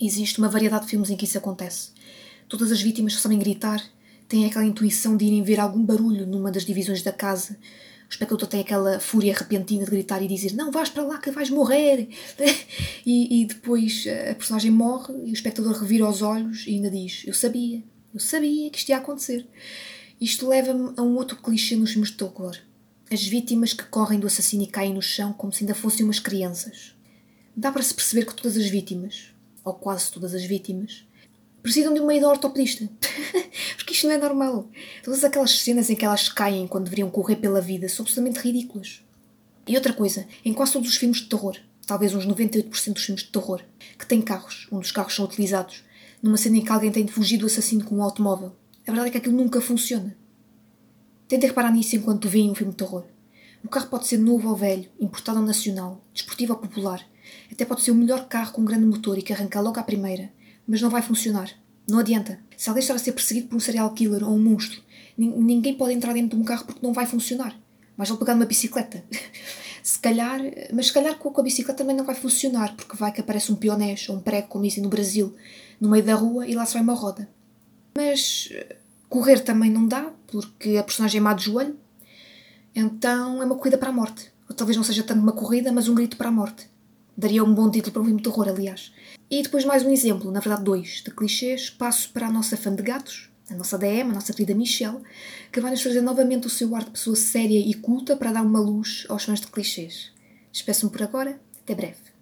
Existe 0.00 0.38
uma 0.38 0.48
variedade 0.48 0.84
de 0.84 0.90
filmes 0.90 1.10
em 1.10 1.16
que 1.16 1.24
isso 1.24 1.38
acontece. 1.38 1.90
Todas 2.48 2.70
as 2.70 2.80
vítimas 2.80 3.14
sabem 3.14 3.38
gritar 3.38 3.82
têm 4.28 4.44
aquela 4.44 4.64
intuição 4.64 5.16
de 5.16 5.24
irem 5.24 5.42
ver 5.42 5.60
algum 5.60 5.82
barulho 5.82 6.26
numa 6.26 6.50
das 6.50 6.64
divisões 6.64 7.02
da 7.02 7.12
casa. 7.12 7.56
O 8.08 8.10
espectador 8.10 8.46
tem 8.46 8.60
aquela 8.60 9.00
fúria 9.00 9.34
repentina 9.34 9.84
de 9.84 9.90
gritar 9.90 10.22
e 10.22 10.28
dizer 10.28 10.52
não 10.54 10.70
vais 10.70 10.88
para 10.88 11.02
lá 11.02 11.18
que 11.18 11.30
vais 11.30 11.50
morrer 11.50 12.08
e, 13.04 13.42
e 13.42 13.46
depois 13.46 14.04
a 14.30 14.34
personagem 14.34 14.70
morre 14.70 15.12
e 15.24 15.30
o 15.30 15.32
espectador 15.32 15.72
revira 15.72 16.08
os 16.08 16.22
olhos 16.22 16.66
e 16.66 16.70
ainda 16.70 16.90
diz 16.90 17.24
eu 17.26 17.34
sabia, 17.34 17.82
eu 18.14 18.20
sabia 18.20 18.70
que 18.70 18.78
isto 18.78 18.90
ia 18.90 18.98
acontecer. 18.98 19.46
Isto 20.20 20.48
leva-me 20.48 20.92
a 20.96 21.02
um 21.02 21.16
outro 21.16 21.36
clichê 21.36 21.74
nos 21.76 21.90
filmes 21.90 22.10
de 22.10 22.16
terror. 22.16 22.56
As 23.10 23.22
vítimas 23.24 23.72
que 23.72 23.84
correm 23.84 24.18
do 24.18 24.26
assassino 24.26 24.62
e 24.62 24.66
caem 24.66 24.94
no 24.94 25.02
chão 25.02 25.32
como 25.32 25.52
se 25.52 25.62
ainda 25.62 25.74
fossem 25.74 26.04
umas 26.04 26.18
crianças. 26.18 26.94
Dá 27.56 27.72
para 27.72 27.82
se 27.82 27.94
perceber 27.94 28.24
que 28.24 28.34
todas 28.34 28.56
as 28.56 28.66
vítimas, 28.66 29.30
ou 29.66 29.74
quase 29.74 30.12
todas 30.12 30.32
as 30.32 30.44
vítimas, 30.44 31.04
precisam 31.60 31.92
de 31.92 31.98
uma 31.98 32.14
ida 32.14 32.28
ortopedista. 32.28 32.88
Porque 33.76 33.92
isto 33.92 34.06
não 34.06 34.14
é 34.14 34.18
normal. 34.18 34.70
Todas 35.02 35.24
aquelas 35.24 35.60
cenas 35.60 35.90
em 35.90 35.96
que 35.96 36.04
elas 36.04 36.28
caem 36.28 36.68
quando 36.68 36.84
deveriam 36.84 37.10
correr 37.10 37.34
pela 37.34 37.60
vida 37.60 37.88
são 37.88 38.04
absolutamente 38.04 38.38
ridículas. 38.38 39.02
E 39.66 39.74
outra 39.74 39.92
coisa, 39.92 40.24
em 40.44 40.54
quase 40.54 40.74
todos 40.74 40.88
os 40.88 40.96
filmes 40.96 41.18
de 41.18 41.26
terror, 41.26 41.56
talvez 41.84 42.14
uns 42.14 42.24
98% 42.24 42.92
dos 42.92 43.04
filmes 43.04 43.24
de 43.24 43.30
terror, 43.30 43.60
que 43.98 44.06
têm 44.06 44.22
carros, 44.22 44.68
onde 44.70 44.86
os 44.86 44.92
carros 44.92 45.16
são 45.16 45.24
utilizados, 45.24 45.82
numa 46.22 46.36
cena 46.36 46.58
em 46.58 46.64
que 46.64 46.70
alguém 46.70 46.92
tem 46.92 47.04
de 47.04 47.12
fugir 47.12 47.38
do 47.38 47.46
assassino 47.46 47.84
com 47.84 47.96
um 47.96 48.02
automóvel, 48.04 48.54
a 48.86 48.92
verdade 48.92 49.08
é 49.08 49.10
que 49.10 49.18
aquilo 49.18 49.36
nunca 49.36 49.60
funciona. 49.60 50.16
Tentem 51.26 51.48
reparar 51.48 51.72
nisso 51.72 51.96
enquanto 51.96 52.28
veem 52.28 52.52
um 52.52 52.54
filme 52.54 52.70
de 52.70 52.78
terror. 52.78 53.04
O 53.66 53.68
carro 53.68 53.88
pode 53.88 54.06
ser 54.06 54.16
novo 54.16 54.48
ou 54.48 54.54
velho, 54.54 54.88
importado 55.00 55.40
ou 55.40 55.44
nacional, 55.44 56.00
desportivo 56.14 56.52
ou 56.52 56.58
popular, 56.60 57.04
até 57.50 57.64
pode 57.64 57.82
ser 57.82 57.90
o 57.90 57.96
melhor 57.96 58.28
carro 58.28 58.52
com 58.52 58.62
um 58.62 58.64
grande 58.64 58.86
motor 58.86 59.18
e 59.18 59.22
que 59.22 59.32
arranca 59.32 59.60
logo 59.60 59.80
à 59.80 59.82
primeira, 59.82 60.30
mas 60.64 60.80
não 60.80 60.88
vai 60.88 61.02
funcionar. 61.02 61.50
Não 61.90 61.98
adianta. 61.98 62.38
Se 62.56 62.68
alguém 62.68 62.80
está 62.80 62.94
a 62.94 62.98
ser 62.98 63.10
perseguido 63.10 63.48
por 63.48 63.56
um 63.56 63.60
serial 63.60 63.92
killer 63.92 64.22
ou 64.22 64.36
um 64.36 64.38
monstro, 64.38 64.80
ninguém 65.18 65.74
pode 65.74 65.94
entrar 65.94 66.12
dentro 66.12 66.36
de 66.36 66.42
um 66.44 66.44
carro 66.44 66.64
porque 66.64 66.78
não 66.80 66.92
vai 66.92 67.06
funcionar. 67.06 67.58
Mas 67.96 68.08
vou 68.08 68.16
pegar 68.16 68.36
numa 68.36 68.46
bicicleta. 68.46 69.02
se 69.82 69.98
calhar, 69.98 70.40
mas 70.72 70.86
se 70.86 70.92
calhar 70.92 71.18
com 71.18 71.40
a 71.40 71.42
bicicleta 71.42 71.78
também 71.78 71.96
não 71.96 72.04
vai 72.04 72.14
funcionar, 72.14 72.72
porque 72.76 72.96
vai 72.96 73.10
que 73.10 73.20
aparece 73.20 73.50
um 73.50 73.56
pionés 73.56 74.08
ou 74.08 74.14
um 74.14 74.20
prego, 74.20 74.46
como 74.46 74.62
dizem 74.62 74.80
no 74.80 74.88
Brasil, 74.88 75.34
no 75.80 75.88
meio 75.88 76.04
da 76.04 76.14
rua 76.14 76.46
e 76.46 76.54
lá 76.54 76.64
se 76.64 76.74
vai 76.74 76.82
uma 76.82 76.94
roda. 76.94 77.28
Mas 77.96 78.48
eh, 78.52 78.76
correr 79.08 79.40
também 79.40 79.72
não 79.72 79.88
dá, 79.88 80.12
porque 80.28 80.76
a 80.76 80.84
personagem 80.84 81.18
é 81.18 81.20
má 81.20 81.34
de 81.34 81.46
joelho. 81.46 81.76
Então 82.78 83.40
é 83.40 83.46
uma 83.46 83.54
corrida 83.54 83.78
para 83.78 83.88
a 83.88 83.92
morte. 83.92 84.30
Ou 84.46 84.54
talvez 84.54 84.76
não 84.76 84.84
seja 84.84 85.02
tanto 85.02 85.22
uma 85.22 85.32
corrida, 85.32 85.72
mas 85.72 85.88
um 85.88 85.94
grito 85.94 86.18
para 86.18 86.28
a 86.28 86.30
morte. 86.30 86.68
Daria 87.16 87.42
um 87.42 87.54
bom 87.54 87.70
título 87.70 87.90
para 87.90 88.02
um 88.02 88.04
filme 88.04 88.20
de 88.20 88.28
terror, 88.28 88.46
aliás. 88.46 88.92
E 89.30 89.42
depois 89.42 89.64
mais 89.64 89.82
um 89.82 89.90
exemplo, 89.90 90.30
na 90.30 90.40
verdade 90.40 90.62
dois, 90.62 91.02
de 91.02 91.10
clichês. 91.10 91.70
Passo 91.70 92.10
para 92.10 92.26
a 92.26 92.30
nossa 92.30 92.54
fã 92.54 92.74
de 92.74 92.82
gatos, 92.82 93.30
a 93.48 93.54
nossa 93.54 93.78
DM, 93.78 94.10
a 94.10 94.14
nossa 94.14 94.34
querida 94.34 94.54
Michelle, 94.54 94.98
que 95.50 95.58
vai 95.58 95.70
nos 95.70 95.82
trazer 95.82 96.02
novamente 96.02 96.46
o 96.46 96.50
seu 96.50 96.76
ar 96.76 96.84
de 96.84 96.90
pessoa 96.90 97.16
séria 97.16 97.58
e 97.58 97.72
culta 97.72 98.14
para 98.14 98.30
dar 98.30 98.42
uma 98.42 98.60
luz 98.60 99.06
aos 99.08 99.24
fãs 99.24 99.40
de 99.40 99.46
clichês. 99.46 100.12
Despeço-me 100.52 100.92
por 100.92 101.02
agora, 101.02 101.40
até 101.62 101.74
breve. 101.74 102.15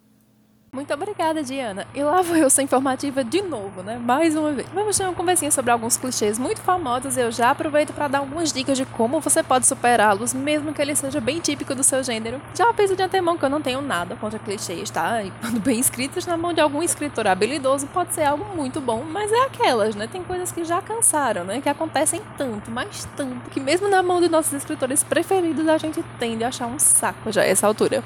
Muito 0.75 0.93
obrigada, 0.93 1.41
Diana. 1.41 1.87
E 1.94 2.03
lá 2.03 2.21
vou 2.21 2.37
eu 2.37 2.50
ser 2.50 2.62
informativa 2.62 3.23
de 3.23 3.41
novo, 3.43 3.81
né? 3.81 3.97
Mais 3.97 4.35
uma 4.35 4.50
vez. 4.50 4.67
Vamos 4.75 4.99
ter 4.99 5.05
uma 5.05 5.15
conversinha 5.15 5.49
sobre 5.53 5.71
alguns 5.71 5.97
clichês 5.97 6.37
muito 6.37 6.61
famosos 6.61 7.17
e 7.17 7.21
eu 7.21 7.31
já 7.31 7.50
aproveito 7.50 7.93
para 7.93 8.09
dar 8.09 8.19
algumas 8.19 8.53
dicas 8.53 8.76
de 8.76 8.85
como 8.85 9.21
você 9.21 9.41
pode 9.41 9.69
superá-los, 9.69 10.35
mesmo 10.35 10.75
que 10.75 10.82
ele 10.82 10.97
seja 10.97 11.21
bem 11.21 11.38
típico 11.38 11.76
do 11.76 11.85
seu 11.85 12.03
gênero. 12.03 12.43
Já 12.56 12.71
aviso 12.71 12.97
de 12.97 13.05
antemão 13.05 13.38
que 13.38 13.44
eu 13.44 13.49
não 13.49 13.62
tenho 13.62 13.81
nada 13.81 14.17
contra 14.17 14.37
clichês, 14.37 14.91
tá? 14.91 15.23
E 15.23 15.31
quando 15.41 15.61
bem 15.61 15.79
escritos 15.79 16.26
na 16.26 16.37
mão 16.37 16.53
de 16.53 16.61
algum 16.61 16.82
escritor 16.82 17.29
habilidoso 17.29 17.87
pode 17.87 18.12
ser 18.12 18.25
algo 18.25 18.44
muito 18.56 18.81
bom, 18.81 19.05
mas 19.09 19.31
é 19.31 19.44
aquelas, 19.44 19.94
né? 19.94 20.09
Tem 20.09 20.25
coisas 20.25 20.50
que 20.50 20.65
já 20.65 20.82
cansaram, 20.82 21.44
né? 21.44 21.61
Que 21.61 21.69
acontecem 21.69 22.20
tanto, 22.37 22.73
mas 22.73 23.06
tanto, 23.17 23.49
que 23.50 23.61
mesmo 23.61 23.88
na 23.88 24.03
mão 24.03 24.20
de 24.20 24.29
nossos 24.29 24.53
escritores 24.53 25.05
preferidos 25.05 25.69
a 25.69 25.79
gente 25.79 26.03
tende 26.19 26.43
a 26.43 26.49
achar 26.49 26.67
um 26.67 26.81
saco 26.81 27.31
já 27.31 27.43
a 27.43 27.46
essa 27.46 27.65
altura. 27.65 28.03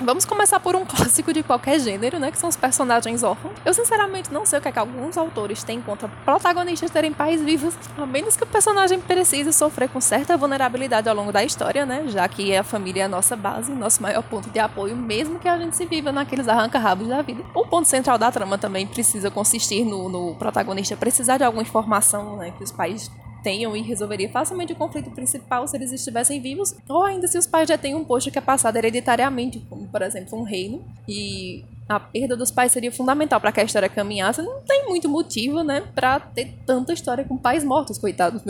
Vamos 0.00 0.24
começar 0.24 0.60
por 0.60 0.76
um 0.76 0.84
clássico 0.86 1.32
de 1.32 1.42
qualquer 1.42 1.80
gênero, 1.80 2.20
né? 2.20 2.30
Que 2.30 2.38
são 2.38 2.48
os 2.48 2.56
personagens 2.56 3.24
órfãos. 3.24 3.54
Eu 3.64 3.74
sinceramente 3.74 4.32
não 4.32 4.46
sei 4.46 4.60
o 4.60 4.62
que, 4.62 4.68
é 4.68 4.72
que 4.72 4.78
alguns 4.78 5.18
autores 5.18 5.64
têm 5.64 5.80
contra 5.80 6.08
protagonistas 6.24 6.90
terem 6.90 7.12
pais 7.12 7.42
vivos, 7.42 7.74
a 7.96 8.06
menos 8.06 8.36
que 8.36 8.44
o 8.44 8.46
personagem 8.46 9.00
precise 9.00 9.52
sofrer 9.52 9.88
com 9.88 10.00
certa 10.00 10.36
vulnerabilidade 10.36 11.08
ao 11.08 11.16
longo 11.16 11.32
da 11.32 11.42
história, 11.42 11.84
né? 11.84 12.04
Já 12.06 12.28
que 12.28 12.54
a 12.54 12.62
família 12.62 13.02
é 13.02 13.06
a 13.06 13.08
nossa 13.08 13.34
base, 13.34 13.72
nosso 13.72 14.00
maior 14.00 14.22
ponto 14.22 14.48
de 14.50 14.60
apoio, 14.60 14.96
mesmo 14.96 15.38
que 15.40 15.48
a 15.48 15.58
gente 15.58 15.76
se 15.76 15.84
viva 15.84 16.12
naqueles 16.12 16.46
arranca-rabos 16.46 17.08
da 17.08 17.20
vida. 17.20 17.42
O 17.52 17.66
ponto 17.66 17.88
central 17.88 18.16
da 18.16 18.30
trama 18.30 18.56
também 18.56 18.86
precisa 18.86 19.30
consistir 19.30 19.84
no, 19.84 20.08
no 20.08 20.34
protagonista 20.36 20.96
precisar 20.96 21.38
de 21.38 21.44
alguma 21.44 21.62
informação, 21.62 22.36
né? 22.36 22.52
Que 22.56 22.62
os 22.62 22.70
pais 22.70 23.10
tenham 23.42 23.76
e 23.76 23.82
resolveria 23.82 24.28
facilmente 24.28 24.72
o 24.72 24.76
conflito 24.76 25.10
principal 25.10 25.66
se 25.66 25.76
eles 25.76 25.92
estivessem 25.92 26.40
vivos, 26.40 26.74
ou 26.88 27.04
ainda 27.04 27.26
se 27.26 27.38
os 27.38 27.46
pais 27.46 27.68
já 27.68 27.78
têm 27.78 27.94
um 27.94 28.04
posto 28.04 28.30
que 28.30 28.38
é 28.38 28.42
passado 28.42 28.76
hereditariamente, 28.76 29.60
como 29.68 29.86
por 29.86 30.02
exemplo 30.02 30.38
um 30.38 30.42
reino, 30.42 30.84
e 31.06 31.64
a 31.88 31.98
perda 31.98 32.36
dos 32.36 32.50
pais 32.50 32.72
seria 32.72 32.92
fundamental 32.92 33.40
para 33.40 33.50
que 33.50 33.60
a 33.60 33.64
história 33.64 33.88
caminhasse. 33.88 34.42
Não 34.42 34.60
tem 34.60 34.86
muito 34.86 35.08
motivo, 35.08 35.62
né, 35.62 35.82
para 35.94 36.20
ter 36.20 36.54
tanta 36.66 36.92
história 36.92 37.24
com 37.24 37.36
pais 37.36 37.64
mortos, 37.64 37.98
coitados. 37.98 38.42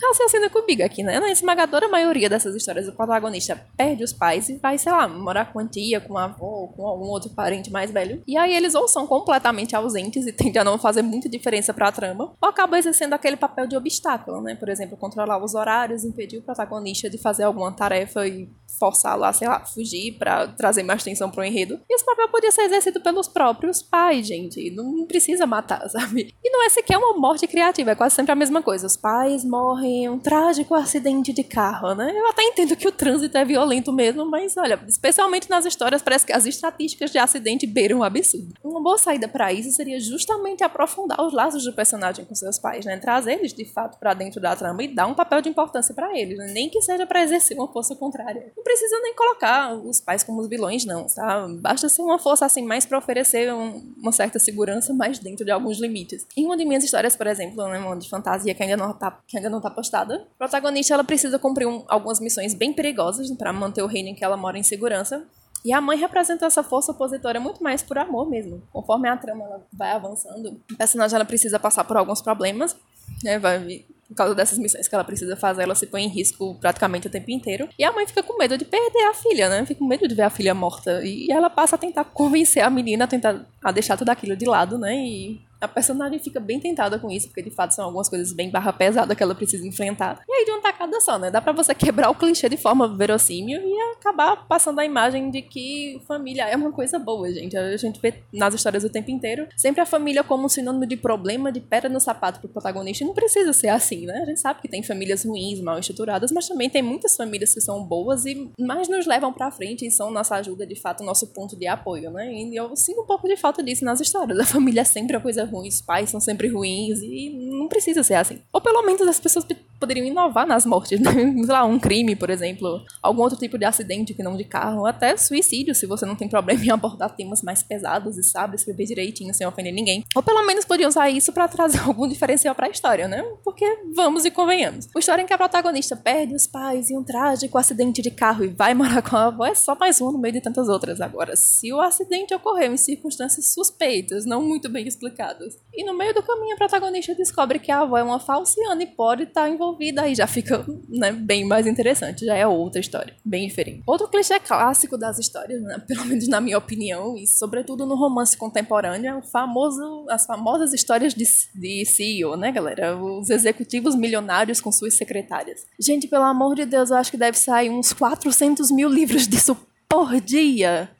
Raciocina 0.00 0.48
comigo 0.50 0.82
aqui, 0.82 1.02
né? 1.02 1.18
Na 1.18 1.30
esmagadora 1.30 1.88
maioria 1.88 2.28
dessas 2.28 2.54
histórias, 2.54 2.86
o 2.88 2.92
protagonista 2.92 3.60
perde 3.76 4.04
os 4.04 4.12
pais 4.12 4.48
e 4.48 4.58
vai, 4.58 4.78
sei 4.78 4.92
lá, 4.92 5.08
morar 5.08 5.52
com 5.52 5.58
a 5.58 5.66
tia, 5.66 6.00
com 6.00 6.16
a 6.16 6.24
avó, 6.24 6.68
com 6.68 6.86
algum 6.86 7.06
outro 7.06 7.30
parente 7.30 7.70
mais 7.70 7.90
velho. 7.90 8.22
E 8.26 8.36
aí 8.36 8.54
eles 8.54 8.74
ou 8.74 8.86
são 8.86 9.06
completamente 9.06 9.74
ausentes 9.74 10.26
e 10.26 10.32
tendem 10.32 10.60
a 10.60 10.64
não 10.64 10.78
fazer 10.78 11.02
muita 11.02 11.28
diferença 11.28 11.74
para 11.74 11.88
a 11.88 11.92
trama, 11.92 12.32
ou 12.40 12.48
acabam 12.48 12.78
exercendo 12.78 13.14
aquele 13.14 13.36
papel 13.36 13.66
de 13.66 13.76
obstáculo, 13.76 14.40
né? 14.40 14.54
Por 14.54 14.68
exemplo, 14.68 14.96
controlar 14.96 15.42
os 15.42 15.54
horários, 15.54 16.04
impedir 16.04 16.38
o 16.38 16.42
protagonista 16.42 17.10
de 17.10 17.18
fazer 17.18 17.42
alguma 17.42 17.72
tarefa 17.72 18.26
e 18.26 18.48
forçar 18.78 19.16
lá, 19.18 19.32
sei 19.32 19.48
lá, 19.48 19.64
fugir 19.64 20.12
para 20.18 20.48
trazer 20.48 20.82
mais 20.82 21.02
atenção 21.02 21.30
pro 21.30 21.44
enredo. 21.44 21.80
E 21.88 21.94
esse 21.94 22.04
papel 22.04 22.28
podia 22.28 22.50
ser 22.50 22.62
exercido 22.62 23.00
pelos 23.00 23.28
próprios 23.28 23.82
pais, 23.82 24.26
gente. 24.26 24.70
Não 24.70 25.06
precisa 25.06 25.46
matar, 25.46 25.88
sabe? 25.90 26.34
E 26.42 26.50
não 26.50 26.64
é 26.64 26.68
sequer 26.68 26.98
uma 26.98 27.14
morte 27.18 27.46
criativa, 27.46 27.92
é 27.92 27.94
quase 27.94 28.14
sempre 28.14 28.32
a 28.32 28.36
mesma 28.36 28.62
coisa. 28.62 28.86
Os 28.86 28.96
pais 28.96 29.44
morrem 29.44 30.04
em 30.04 30.08
um 30.08 30.18
trágico 30.18 30.74
acidente 30.74 31.32
de 31.32 31.44
carro, 31.44 31.94
né? 31.94 32.12
Eu 32.14 32.28
até 32.28 32.42
entendo 32.42 32.76
que 32.76 32.88
o 32.88 32.92
trânsito 32.92 33.36
é 33.36 33.44
violento 33.44 33.92
mesmo, 33.92 34.24
mas 34.24 34.56
olha, 34.56 34.80
especialmente 34.88 35.48
nas 35.48 35.64
histórias, 35.64 36.02
parece 36.02 36.26
que 36.26 36.32
as 36.32 36.46
estatísticas 36.46 37.10
de 37.10 37.18
acidente 37.18 37.66
beiram 37.66 37.98
um 37.98 38.02
absurdo. 38.02 38.54
Uma 38.62 38.82
boa 38.82 38.98
saída 38.98 39.28
para 39.28 39.52
isso 39.52 39.70
seria 39.72 40.00
justamente 40.00 40.64
aprofundar 40.64 41.20
os 41.20 41.32
laços 41.32 41.64
do 41.64 41.72
personagem 41.72 42.24
com 42.24 42.34
seus 42.34 42.58
pais, 42.58 42.84
né? 42.84 42.98
Trazer 42.98 43.32
eles 43.32 43.52
de 43.52 43.64
fato 43.64 43.98
para 43.98 44.14
dentro 44.14 44.40
da 44.40 44.54
trama 44.54 44.82
e 44.82 44.88
dar 44.88 45.06
um 45.06 45.14
papel 45.14 45.40
de 45.40 45.48
importância 45.48 45.94
para 45.94 46.18
eles, 46.18 46.38
né? 46.38 46.46
nem 46.52 46.68
que 46.68 46.80
seja 46.80 47.06
para 47.06 47.22
exercer 47.22 47.56
uma 47.56 47.68
força 47.68 47.94
contrária. 47.94 48.52
Não 48.62 48.64
precisa 48.64 49.00
nem 49.00 49.12
colocar 49.12 49.74
os 49.74 50.00
pais 50.00 50.22
como 50.22 50.40
os 50.40 50.46
vilões, 50.46 50.84
não, 50.84 51.04
tá? 51.04 51.48
Basta 51.60 51.88
ser 51.88 52.00
uma 52.00 52.16
força 52.16 52.46
assim 52.46 52.62
mais 52.62 52.86
para 52.86 52.96
oferecer 52.96 53.52
um, 53.52 53.92
uma 54.00 54.12
certa 54.12 54.38
segurança, 54.38 54.94
mais 54.94 55.18
dentro 55.18 55.44
de 55.44 55.50
alguns 55.50 55.80
limites. 55.80 56.24
Em 56.36 56.46
uma 56.46 56.56
de 56.56 56.64
minhas 56.64 56.84
histórias, 56.84 57.16
por 57.16 57.26
exemplo, 57.26 57.66
né, 57.66 57.80
uma 57.80 57.96
de 57.96 58.08
fantasia 58.08 58.54
que 58.54 58.62
ainda 58.62 58.76
não 58.76 58.92
tá, 58.92 59.18
que 59.26 59.36
ainda 59.36 59.50
não 59.50 59.60
tá 59.60 59.68
postada, 59.68 60.28
a 60.36 60.38
protagonista 60.38 60.94
ela 60.94 61.02
precisa 61.02 61.40
cumprir 61.40 61.66
um, 61.66 61.84
algumas 61.88 62.20
missões 62.20 62.54
bem 62.54 62.72
perigosas 62.72 63.28
para 63.32 63.52
manter 63.52 63.82
o 63.82 63.86
reino 63.88 64.10
em 64.10 64.14
que 64.14 64.24
ela 64.24 64.36
mora 64.36 64.56
em 64.56 64.62
segurança. 64.62 65.26
E 65.64 65.72
a 65.72 65.80
mãe 65.80 65.98
representa 65.98 66.46
essa 66.46 66.62
força 66.62 66.92
opositora 66.92 67.40
muito 67.40 67.64
mais 67.64 67.82
por 67.82 67.98
amor 67.98 68.30
mesmo. 68.30 68.62
Conforme 68.72 69.08
a 69.08 69.16
trama 69.16 69.44
ela 69.44 69.66
vai 69.72 69.90
avançando, 69.90 70.60
a 70.72 70.76
personagem 70.76 71.16
ela 71.16 71.24
precisa 71.24 71.58
passar 71.58 71.82
por 71.82 71.96
alguns 71.96 72.22
problemas, 72.22 72.76
né? 73.24 73.40
Vai 73.40 73.84
por 74.12 74.16
causa 74.16 74.34
dessas 74.34 74.58
missões 74.58 74.86
que 74.86 74.94
ela 74.94 75.04
precisa 75.04 75.34
fazer, 75.36 75.62
ela 75.62 75.74
se 75.74 75.86
põe 75.86 76.04
em 76.04 76.08
risco 76.08 76.56
praticamente 76.60 77.06
o 77.06 77.10
tempo 77.10 77.30
inteiro. 77.30 77.68
E 77.78 77.84
a 77.84 77.92
mãe 77.92 78.06
fica 78.06 78.22
com 78.22 78.36
medo 78.36 78.56
de 78.58 78.64
perder 78.64 79.04
a 79.08 79.14
filha, 79.14 79.48
né? 79.48 79.64
Fica 79.64 79.78
com 79.78 79.86
medo 79.86 80.06
de 80.06 80.14
ver 80.14 80.22
a 80.22 80.30
filha 80.30 80.54
morta. 80.54 81.00
E 81.04 81.30
ela 81.30 81.48
passa 81.48 81.76
a 81.76 81.78
tentar 81.78 82.04
convencer 82.04 82.62
a 82.62 82.70
menina 82.70 83.04
a 83.04 83.08
tentar 83.08 83.46
a 83.62 83.72
deixar 83.72 83.96
tudo 83.96 84.10
aquilo 84.10 84.36
de 84.36 84.44
lado, 84.44 84.76
né? 84.76 84.94
E 84.94 85.40
a 85.62 85.68
personagem 85.68 86.18
fica 86.18 86.40
bem 86.40 86.58
tentada 86.58 86.98
com 86.98 87.08
isso, 87.08 87.28
porque 87.28 87.40
de 87.40 87.50
fato 87.50 87.72
são 87.72 87.84
algumas 87.84 88.08
coisas 88.08 88.32
bem 88.32 88.50
barra 88.50 88.72
pesada 88.72 89.14
que 89.14 89.22
ela 89.22 89.32
precisa 89.32 89.64
enfrentar. 89.64 90.20
E 90.28 90.32
aí 90.32 90.44
de 90.44 90.50
uma 90.50 90.60
tacada 90.60 91.00
só, 91.00 91.16
né? 91.18 91.30
Dá 91.30 91.40
pra 91.40 91.52
você 91.52 91.72
quebrar 91.72 92.10
o 92.10 92.16
clichê 92.16 92.48
de 92.48 92.56
forma 92.56 92.88
verossímil 92.88 93.60
e 93.62 93.80
acabar 93.96 94.44
passando 94.48 94.80
a 94.80 94.84
imagem 94.84 95.30
de 95.30 95.40
que 95.40 96.02
família 96.06 96.48
é 96.48 96.56
uma 96.56 96.72
coisa 96.72 96.98
boa, 96.98 97.32
gente. 97.32 97.56
A 97.56 97.76
gente 97.76 98.00
vê 98.00 98.14
nas 98.32 98.54
histórias 98.54 98.82
o 98.82 98.90
tempo 98.90 99.12
inteiro 99.12 99.46
sempre 99.56 99.80
a 99.80 99.86
família 99.86 100.24
como 100.24 100.46
um 100.46 100.48
sinônimo 100.48 100.84
de 100.84 100.96
problema, 100.96 101.52
de 101.52 101.60
pedra 101.60 101.88
no 101.88 102.00
sapato 102.00 102.40
pro 102.40 102.48
protagonista. 102.48 103.04
E 103.04 103.06
não 103.06 103.14
precisa 103.14 103.52
ser 103.52 103.68
assim, 103.68 104.01
né? 104.06 104.22
A 104.22 104.24
gente 104.26 104.40
sabe 104.40 104.60
que 104.60 104.68
tem 104.68 104.82
famílias 104.82 105.24
ruins, 105.24 105.60
mal 105.60 105.78
estruturadas, 105.78 106.30
mas 106.32 106.48
também 106.48 106.68
tem 106.68 106.82
muitas 106.82 107.16
famílias 107.16 107.54
que 107.54 107.60
são 107.60 107.82
boas 107.84 108.24
e 108.26 108.50
mais 108.58 108.88
nos 108.88 109.06
levam 109.06 109.32
pra 109.32 109.50
frente 109.50 109.86
e 109.86 109.90
são 109.90 110.10
nossa 110.10 110.36
ajuda, 110.36 110.66
de 110.66 110.74
fato, 110.74 111.04
nosso 111.04 111.26
ponto 111.28 111.56
de 111.56 111.66
apoio, 111.66 112.10
né? 112.10 112.32
E 112.32 112.56
eu 112.56 112.74
sinto 112.76 113.02
um 113.02 113.06
pouco 113.06 113.28
de 113.28 113.36
falta 113.36 113.62
disso 113.62 113.84
nas 113.84 114.00
histórias. 114.00 114.38
A 114.38 114.44
família 114.44 114.80
é 114.82 114.84
sempre 114.84 115.16
uma 115.16 115.22
coisa 115.22 115.44
ruins, 115.44 115.76
os 115.76 115.82
pais 115.82 116.10
são 116.10 116.20
sempre 116.20 116.48
ruins 116.48 117.00
e 117.02 117.30
não 117.30 117.68
precisa 117.68 118.02
ser 118.02 118.14
assim. 118.14 118.40
Ou 118.52 118.60
pelo 118.60 118.82
menos 118.82 119.02
as 119.02 119.20
pessoas 119.20 119.44
poderiam 119.82 120.06
inovar 120.06 120.46
nas 120.46 120.64
mortes, 120.64 121.00
né? 121.00 121.10
Sei 121.44 121.52
lá, 121.52 121.64
um 121.64 121.78
crime, 121.78 122.14
por 122.14 122.30
exemplo, 122.30 122.84
algum 123.02 123.22
outro 123.22 123.36
tipo 123.36 123.58
de 123.58 123.64
acidente 123.64 124.14
que 124.14 124.22
não 124.22 124.36
de 124.36 124.44
carro, 124.44 124.86
até 124.86 125.16
suicídio, 125.16 125.74
se 125.74 125.86
você 125.86 126.06
não 126.06 126.14
tem 126.14 126.28
problema 126.28 126.64
em 126.64 126.70
abordar 126.70 127.10
temas 127.16 127.42
mais 127.42 127.62
pesados 127.64 128.16
e 128.16 128.22
sabe 128.22 128.54
escrever 128.54 128.86
direitinho 128.86 129.34
sem 129.34 129.44
ofender 129.44 129.72
ninguém. 129.72 130.04
Ou 130.14 130.22
pelo 130.22 130.46
menos 130.46 130.64
podiam 130.64 130.88
usar 130.88 131.10
isso 131.10 131.32
para 131.32 131.48
trazer 131.48 131.80
algum 131.86 132.06
diferencial 132.06 132.54
para 132.54 132.68
a 132.68 132.70
história, 132.70 133.08
né? 133.08 133.22
Porque 133.42 133.66
vamos 133.94 134.24
e 134.24 134.30
convenhamos. 134.30 134.88
A 134.94 134.98
história 134.98 135.22
em 135.22 135.26
que 135.26 135.32
a 135.32 135.38
protagonista 135.38 135.96
perde 135.96 136.34
os 136.34 136.46
pais 136.46 136.90
em 136.90 136.96
um 136.96 137.02
trágico 137.02 137.58
acidente 137.58 138.00
de 138.00 138.10
carro 138.10 138.44
e 138.44 138.48
vai 138.48 138.74
morar 138.74 139.02
com 139.02 139.16
a 139.16 139.26
avó 139.26 139.44
é 139.44 139.54
só 139.54 139.74
mais 139.74 140.00
um 140.00 140.12
no 140.12 140.18
meio 140.18 140.34
de 140.34 140.40
tantas 140.40 140.68
outras. 140.68 141.00
Agora, 141.00 141.34
se 141.34 141.72
o 141.72 141.80
acidente 141.80 142.32
ocorreu 142.34 142.72
em 142.72 142.76
circunstâncias 142.76 143.52
suspeitas, 143.52 144.24
não 144.24 144.42
muito 144.42 144.68
bem 144.68 144.86
explicadas, 144.86 145.58
e 145.74 145.84
no 145.84 145.96
meio 145.96 146.14
do 146.14 146.22
caminho 146.22 146.54
a 146.54 146.56
protagonista 146.58 147.14
descobre 147.14 147.58
que 147.58 147.72
a 147.72 147.80
avó 147.80 147.96
é 147.96 148.02
uma 148.02 148.20
falciana 148.20 148.82
e 148.82 148.86
pode 148.86 149.24
estar 149.24 149.48
envolvida, 149.48 149.71
aí 149.98 150.14
já 150.14 150.26
fica 150.26 150.64
né, 150.88 151.12
bem 151.12 151.44
mais 151.44 151.66
interessante, 151.66 152.24
já 152.24 152.36
é 152.36 152.46
outra 152.46 152.80
história, 152.80 153.14
bem 153.24 153.48
diferente. 153.48 153.82
Outro 153.86 154.08
clichê 154.08 154.38
clássico 154.40 154.96
das 154.96 155.18
histórias, 155.18 155.62
né, 155.62 155.82
pelo 155.86 156.04
menos 156.04 156.28
na 156.28 156.40
minha 156.40 156.58
opinião, 156.58 157.16
e 157.16 157.26
sobretudo 157.26 157.86
no 157.86 157.94
romance 157.94 158.36
contemporâneo, 158.36 159.10
é 159.10 159.14
o 159.14 159.22
famoso, 159.22 160.06
as 160.08 160.26
famosas 160.26 160.72
histórias 160.72 161.14
de, 161.14 161.24
de 161.54 161.84
CEO, 161.84 162.36
né, 162.36 162.52
galera? 162.52 162.96
Os 162.96 163.30
executivos 163.30 163.94
milionários 163.94 164.60
com 164.60 164.72
suas 164.72 164.94
secretárias. 164.94 165.66
Gente, 165.80 166.08
pelo 166.08 166.24
amor 166.24 166.54
de 166.54 166.64
Deus, 166.64 166.90
eu 166.90 166.96
acho 166.96 167.10
que 167.10 167.16
deve 167.16 167.38
sair 167.38 167.70
uns 167.70 167.92
400 167.92 168.70
mil 168.70 168.88
livros 168.88 169.26
disso 169.26 169.56
por 169.88 170.20
dia. 170.20 170.90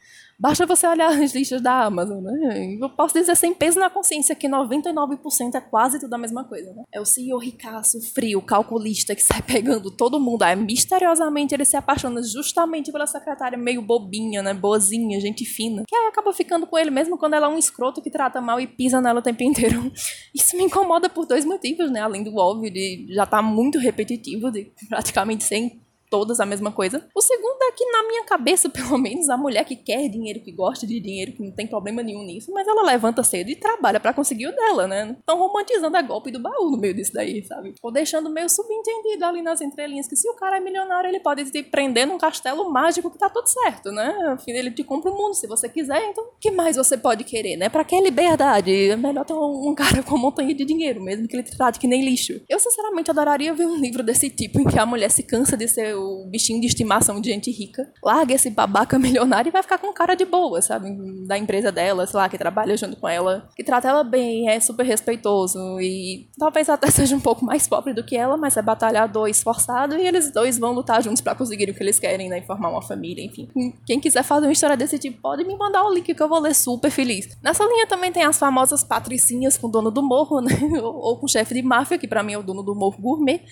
Basta 0.42 0.66
você 0.66 0.88
olhar 0.88 1.08
as 1.08 1.32
listas 1.32 1.62
da 1.62 1.84
Amazon, 1.84 2.20
né? 2.20 2.76
Eu 2.80 2.90
posso 2.90 3.14
dizer 3.14 3.37
sem 3.37 3.54
peso 3.54 3.78
na 3.78 3.88
consciência 3.88 4.34
que 4.34 4.49
99% 4.49 5.54
é 5.54 5.61
quase 5.61 6.00
tudo 6.00 6.12
a 6.14 6.18
mesma 6.18 6.42
coisa, 6.42 6.72
né? 6.72 6.82
É 6.92 7.00
o 7.00 7.04
CEO 7.04 7.38
ricaço, 7.38 8.00
frio, 8.12 8.42
calculista 8.42 9.14
que 9.14 9.22
sai 9.22 9.40
pegando 9.46 9.88
todo 9.88 10.18
mundo. 10.18 10.42
Aí 10.42 10.56
misteriosamente 10.56 11.54
ele 11.54 11.64
se 11.64 11.76
apaixona 11.76 12.20
justamente 12.25 12.90
pela 12.90 13.06
secretária 13.06 13.56
meio 13.56 13.80
bobinha, 13.80 14.42
né? 14.42 14.52
Boazinha, 14.52 15.20
gente 15.20 15.44
fina. 15.44 15.84
Que 15.87 15.94
aí 15.94 16.06
acaba 16.08 16.32
ficando 16.32 16.66
com 16.66 16.76
ele 16.76 16.90
mesmo 16.90 17.16
quando 17.16 17.34
ela 17.34 17.46
é 17.46 17.49
um 17.49 17.56
escroto 17.56 18.02
que 18.02 18.11
trata 18.11 18.40
mal 18.40 18.61
e 18.61 18.66
pisa 18.66 19.00
nela 19.00 19.20
o 19.20 19.22
tempo 19.22 19.44
inteiro. 19.44 19.92
Isso 20.34 20.56
me 20.56 20.64
incomoda 20.64 21.08
por 21.08 21.25
dois 21.25 21.44
motivos, 21.44 21.88
né? 21.88 22.00
Além 22.00 22.25
do 22.25 22.37
óbvio 22.37 22.68
de 22.68 23.06
já 23.11 23.22
estar 23.22 23.37
tá 23.37 23.42
muito 23.42 23.78
repetitivo, 23.78 24.50
de 24.50 24.72
praticamente 24.88 25.44
ser 25.44 25.70
todas 26.12 26.40
a 26.40 26.45
mesma 26.45 26.71
coisa. 26.71 27.09
O 27.16 27.23
segundo 27.23 27.62
é 27.62 27.73
que, 27.73 27.87
na 27.87 28.07
minha 28.07 28.25
cabeça, 28.25 28.69
pelo 28.71 28.99
menos, 28.99 29.31
a 29.31 29.37
mulher 29.38 29.64
que 29.64 29.75
quer 29.75 30.07
dinheiro, 30.09 30.40
que 30.40 30.52
gosta 30.52 30.87
de 30.87 31.00
dinheiro, 31.00 31.33
que 31.33 31.42
não 31.42 31.50
tem 31.50 31.66
problema 31.66 32.02
nenhum 32.02 32.23
nisso, 32.23 32.52
mas 32.52 32.69
ela 32.69 32.83
levanta 32.83 33.23
cedo 33.23 33.49
e 33.49 33.57
trabalha 33.57 33.99
para 33.99 34.12
conseguir 34.12 34.47
o 34.47 34.54
dela, 34.54 34.87
né? 34.87 35.16
Estão 35.19 35.38
romantizando 35.38 35.97
a 35.97 36.02
golpe 36.02 36.31
do 36.31 36.38
baú 36.38 36.71
no 36.71 36.76
meio 36.76 36.92
disso 36.92 37.14
daí, 37.14 37.42
sabe? 37.42 37.75
Ou 37.83 37.90
deixando 37.90 38.28
meio 38.28 38.50
subentendido 38.50 39.25
ali 39.25 39.40
nas 39.40 39.62
entrelinhas 39.62 40.07
que 40.07 40.14
se 40.14 40.28
o 40.28 40.35
cara 40.35 40.59
é 40.59 40.61
milionário, 40.61 41.09
ele 41.09 41.21
pode 41.21 41.50
te 41.50 41.62
prender 41.62 42.07
num 42.07 42.19
castelo 42.19 42.71
mágico 42.71 43.11
que 43.11 43.19
tá 43.19 43.31
tudo 43.31 43.47
certo, 43.47 43.90
né? 43.90 44.14
Afinal, 44.35 44.59
ele 44.59 44.71
te 44.71 44.85
compra 44.85 45.11
o 45.11 45.16
mundo 45.16 45.33
se 45.33 45.47
você 45.47 45.66
quiser, 45.66 46.02
então 46.11 46.28
que 46.38 46.50
mais 46.50 46.76
você 46.76 46.99
pode 46.99 47.25
querer, 47.25 47.57
né? 47.57 47.71
Pra 47.71 47.85
que 47.85 47.99
liberdade? 47.99 48.90
É 48.90 48.97
melhor 48.97 49.25
ter 49.25 49.33
um 49.33 49.75
cara 49.75 50.02
com 50.04 50.14
uma 50.14 50.23
montanha 50.25 50.54
de 50.54 50.64
dinheiro, 50.64 51.02
mesmo 51.02 51.26
que 51.26 51.35
ele 51.35 51.42
trate 51.42 51.78
que 51.78 51.87
nem 51.87 52.04
lixo. 52.04 52.38
Eu, 52.49 52.59
sinceramente, 52.59 53.11
adoraria 53.11 53.54
ver 53.54 53.66
um 53.66 53.76
livro 53.76 54.02
desse 54.02 54.28
tipo 54.28 54.61
em 54.61 54.64
que 54.64 54.78
a 54.78 54.85
mulher 54.85 55.11
se 55.11 55.23
cansa 55.23 55.57
de 55.57 55.69
ser 55.69 55.95
o 56.02 56.26
bichinho 56.26 56.61
de 56.61 56.66
estimação 56.66 57.21
de 57.21 57.30
gente 57.30 57.50
rica, 57.50 57.90
larga 58.02 58.35
esse 58.35 58.50
babaca 58.50 58.99
milionário 59.00 59.49
e 59.49 59.52
vai 59.52 59.62
ficar 59.62 59.78
com 59.78 59.92
cara 59.92 60.14
de 60.14 60.25
boa, 60.25 60.61
sabe? 60.61 60.90
Da 61.26 61.38
empresa 61.38 61.71
dela, 61.71 62.06
sei 62.06 62.18
lá, 62.18 62.28
que 62.28 62.38
trabalha 62.38 62.76
junto 62.76 62.97
com 62.97 63.09
ela, 63.09 63.49
que 63.54 63.64
trata 63.64 63.88
ela 63.88 64.04
bem, 64.04 64.49
é 64.49 64.59
super 64.61 64.85
respeitoso 64.85 65.59
e 65.80 66.28
talvez 66.38 66.68
até 66.68 66.90
seja 66.90 67.16
um 67.16 67.21
pouco 67.21 67.44
mais 67.44 67.66
pobre 67.66 67.92
do 67.92 68.04
que 68.04 68.16
ela, 68.16 68.37
mas 68.37 68.56
é 68.56 68.62
batalhador 68.62 69.28
esforçado 69.28 69.97
e 69.97 70.06
eles 70.06 70.32
dois 70.32 70.59
vão 70.59 70.73
lutar 70.73 71.02
juntos 71.02 71.21
para 71.21 71.35
conseguir 71.35 71.71
o 71.71 71.75
que 71.75 71.82
eles 71.82 71.99
querem, 71.99 72.28
né? 72.28 72.38
E 72.38 72.47
formar 72.47 72.71
uma 72.71 72.82
família, 72.82 73.25
enfim. 73.25 73.49
Quem 73.87 74.00
quiser 74.00 74.23
fazer 74.23 74.47
uma 74.47 74.52
história 74.52 74.76
desse 74.76 74.99
tipo, 74.99 75.21
pode 75.21 75.44
me 75.44 75.56
mandar 75.56 75.85
o 75.85 75.92
link 75.92 76.14
que 76.14 76.23
eu 76.23 76.28
vou 76.28 76.40
ler 76.40 76.54
super 76.54 76.90
feliz. 76.90 77.37
Nessa 77.42 77.64
linha 77.64 77.87
também 77.87 78.12
tem 78.12 78.25
as 78.25 78.38
famosas 78.38 78.82
patricinhas 78.82 79.56
com 79.56 79.66
o 79.66 79.71
dono 79.71 79.90
do 79.90 80.02
morro, 80.02 80.40
né? 80.40 80.52
Ou, 80.82 80.94
ou 81.12 81.16
com 81.18 81.26
o 81.26 81.28
chefe 81.28 81.54
de 81.54 81.62
máfia, 81.62 81.99
que 81.99 82.09
para 82.09 82.23
mim 82.23 82.32
é 82.32 82.38
o 82.38 82.42
dono 82.42 82.62
do 82.62 82.75
morro 82.75 83.00
gourmet. 83.00 83.42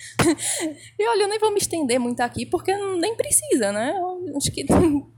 e 0.99 1.07
olha, 1.07 1.23
eu 1.23 1.27
nem 1.27 1.39
vou 1.39 1.51
me 1.51 1.57
estender 1.57 1.99
muito 1.99 2.21
aqui, 2.21 2.40
porque 2.45 2.75
nem 2.97 3.15
precisa, 3.15 3.71
né? 3.71 3.93
Eu 3.97 4.37
acho 4.37 4.51
que 4.51 4.65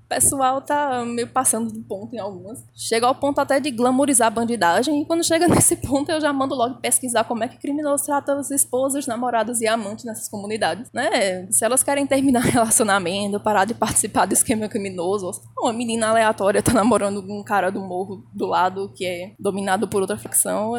pessoal 0.08 0.62
tá 0.62 1.04
meio 1.06 1.28
passando 1.28 1.72
do 1.72 1.82
ponto 1.82 2.16
em 2.16 2.20
algumas. 2.20 2.64
Chega 2.76 3.08
ao 3.08 3.16
ponto 3.16 3.40
até 3.40 3.60
de 3.60 3.72
glamorizar 3.72 4.28
a 4.28 4.32
bandidagem, 4.32 5.02
e 5.02 5.06
quando 5.06 5.24
chega 5.24 5.48
nesse 5.50 5.76
ponto 5.76 6.12
eu 6.12 6.22
já 6.22 6.32
mando 6.32 6.56
logo 6.56 6.76
pesquisar 6.76 7.24
como 7.24 7.44
é 7.44 7.48
que 7.48 7.58
criminoso 7.58 8.06
trata 8.06 8.34
as 8.34 8.52
esposas, 8.52 9.08
namoradas 9.08 9.62
e 9.62 9.68
amantes 9.68 10.06
nessas 10.06 10.28
comunidades, 10.28 10.90
né? 10.94 11.48
Se 11.52 11.66
elas 11.66 11.84
querem 11.84 12.06
terminar 12.06 12.42
relacionamento, 12.44 13.40
parar 13.40 13.66
de 13.66 13.74
participar 13.74 14.26
do 14.26 14.34
esquema 14.34 14.68
criminoso, 14.68 15.32
uma 15.60 15.74
menina 15.74 16.10
aleatória 16.10 16.62
tá 16.62 16.74
namorando 16.74 17.24
um 17.28 17.44
cara 17.44 17.70
do 17.70 17.80
morro 17.80 18.26
do 18.34 18.46
lado 18.46 18.92
que 18.96 19.06
é 19.06 19.34
dominado 19.40 19.88
por 19.88 20.02
outra 20.02 20.18
facção, 20.18 20.74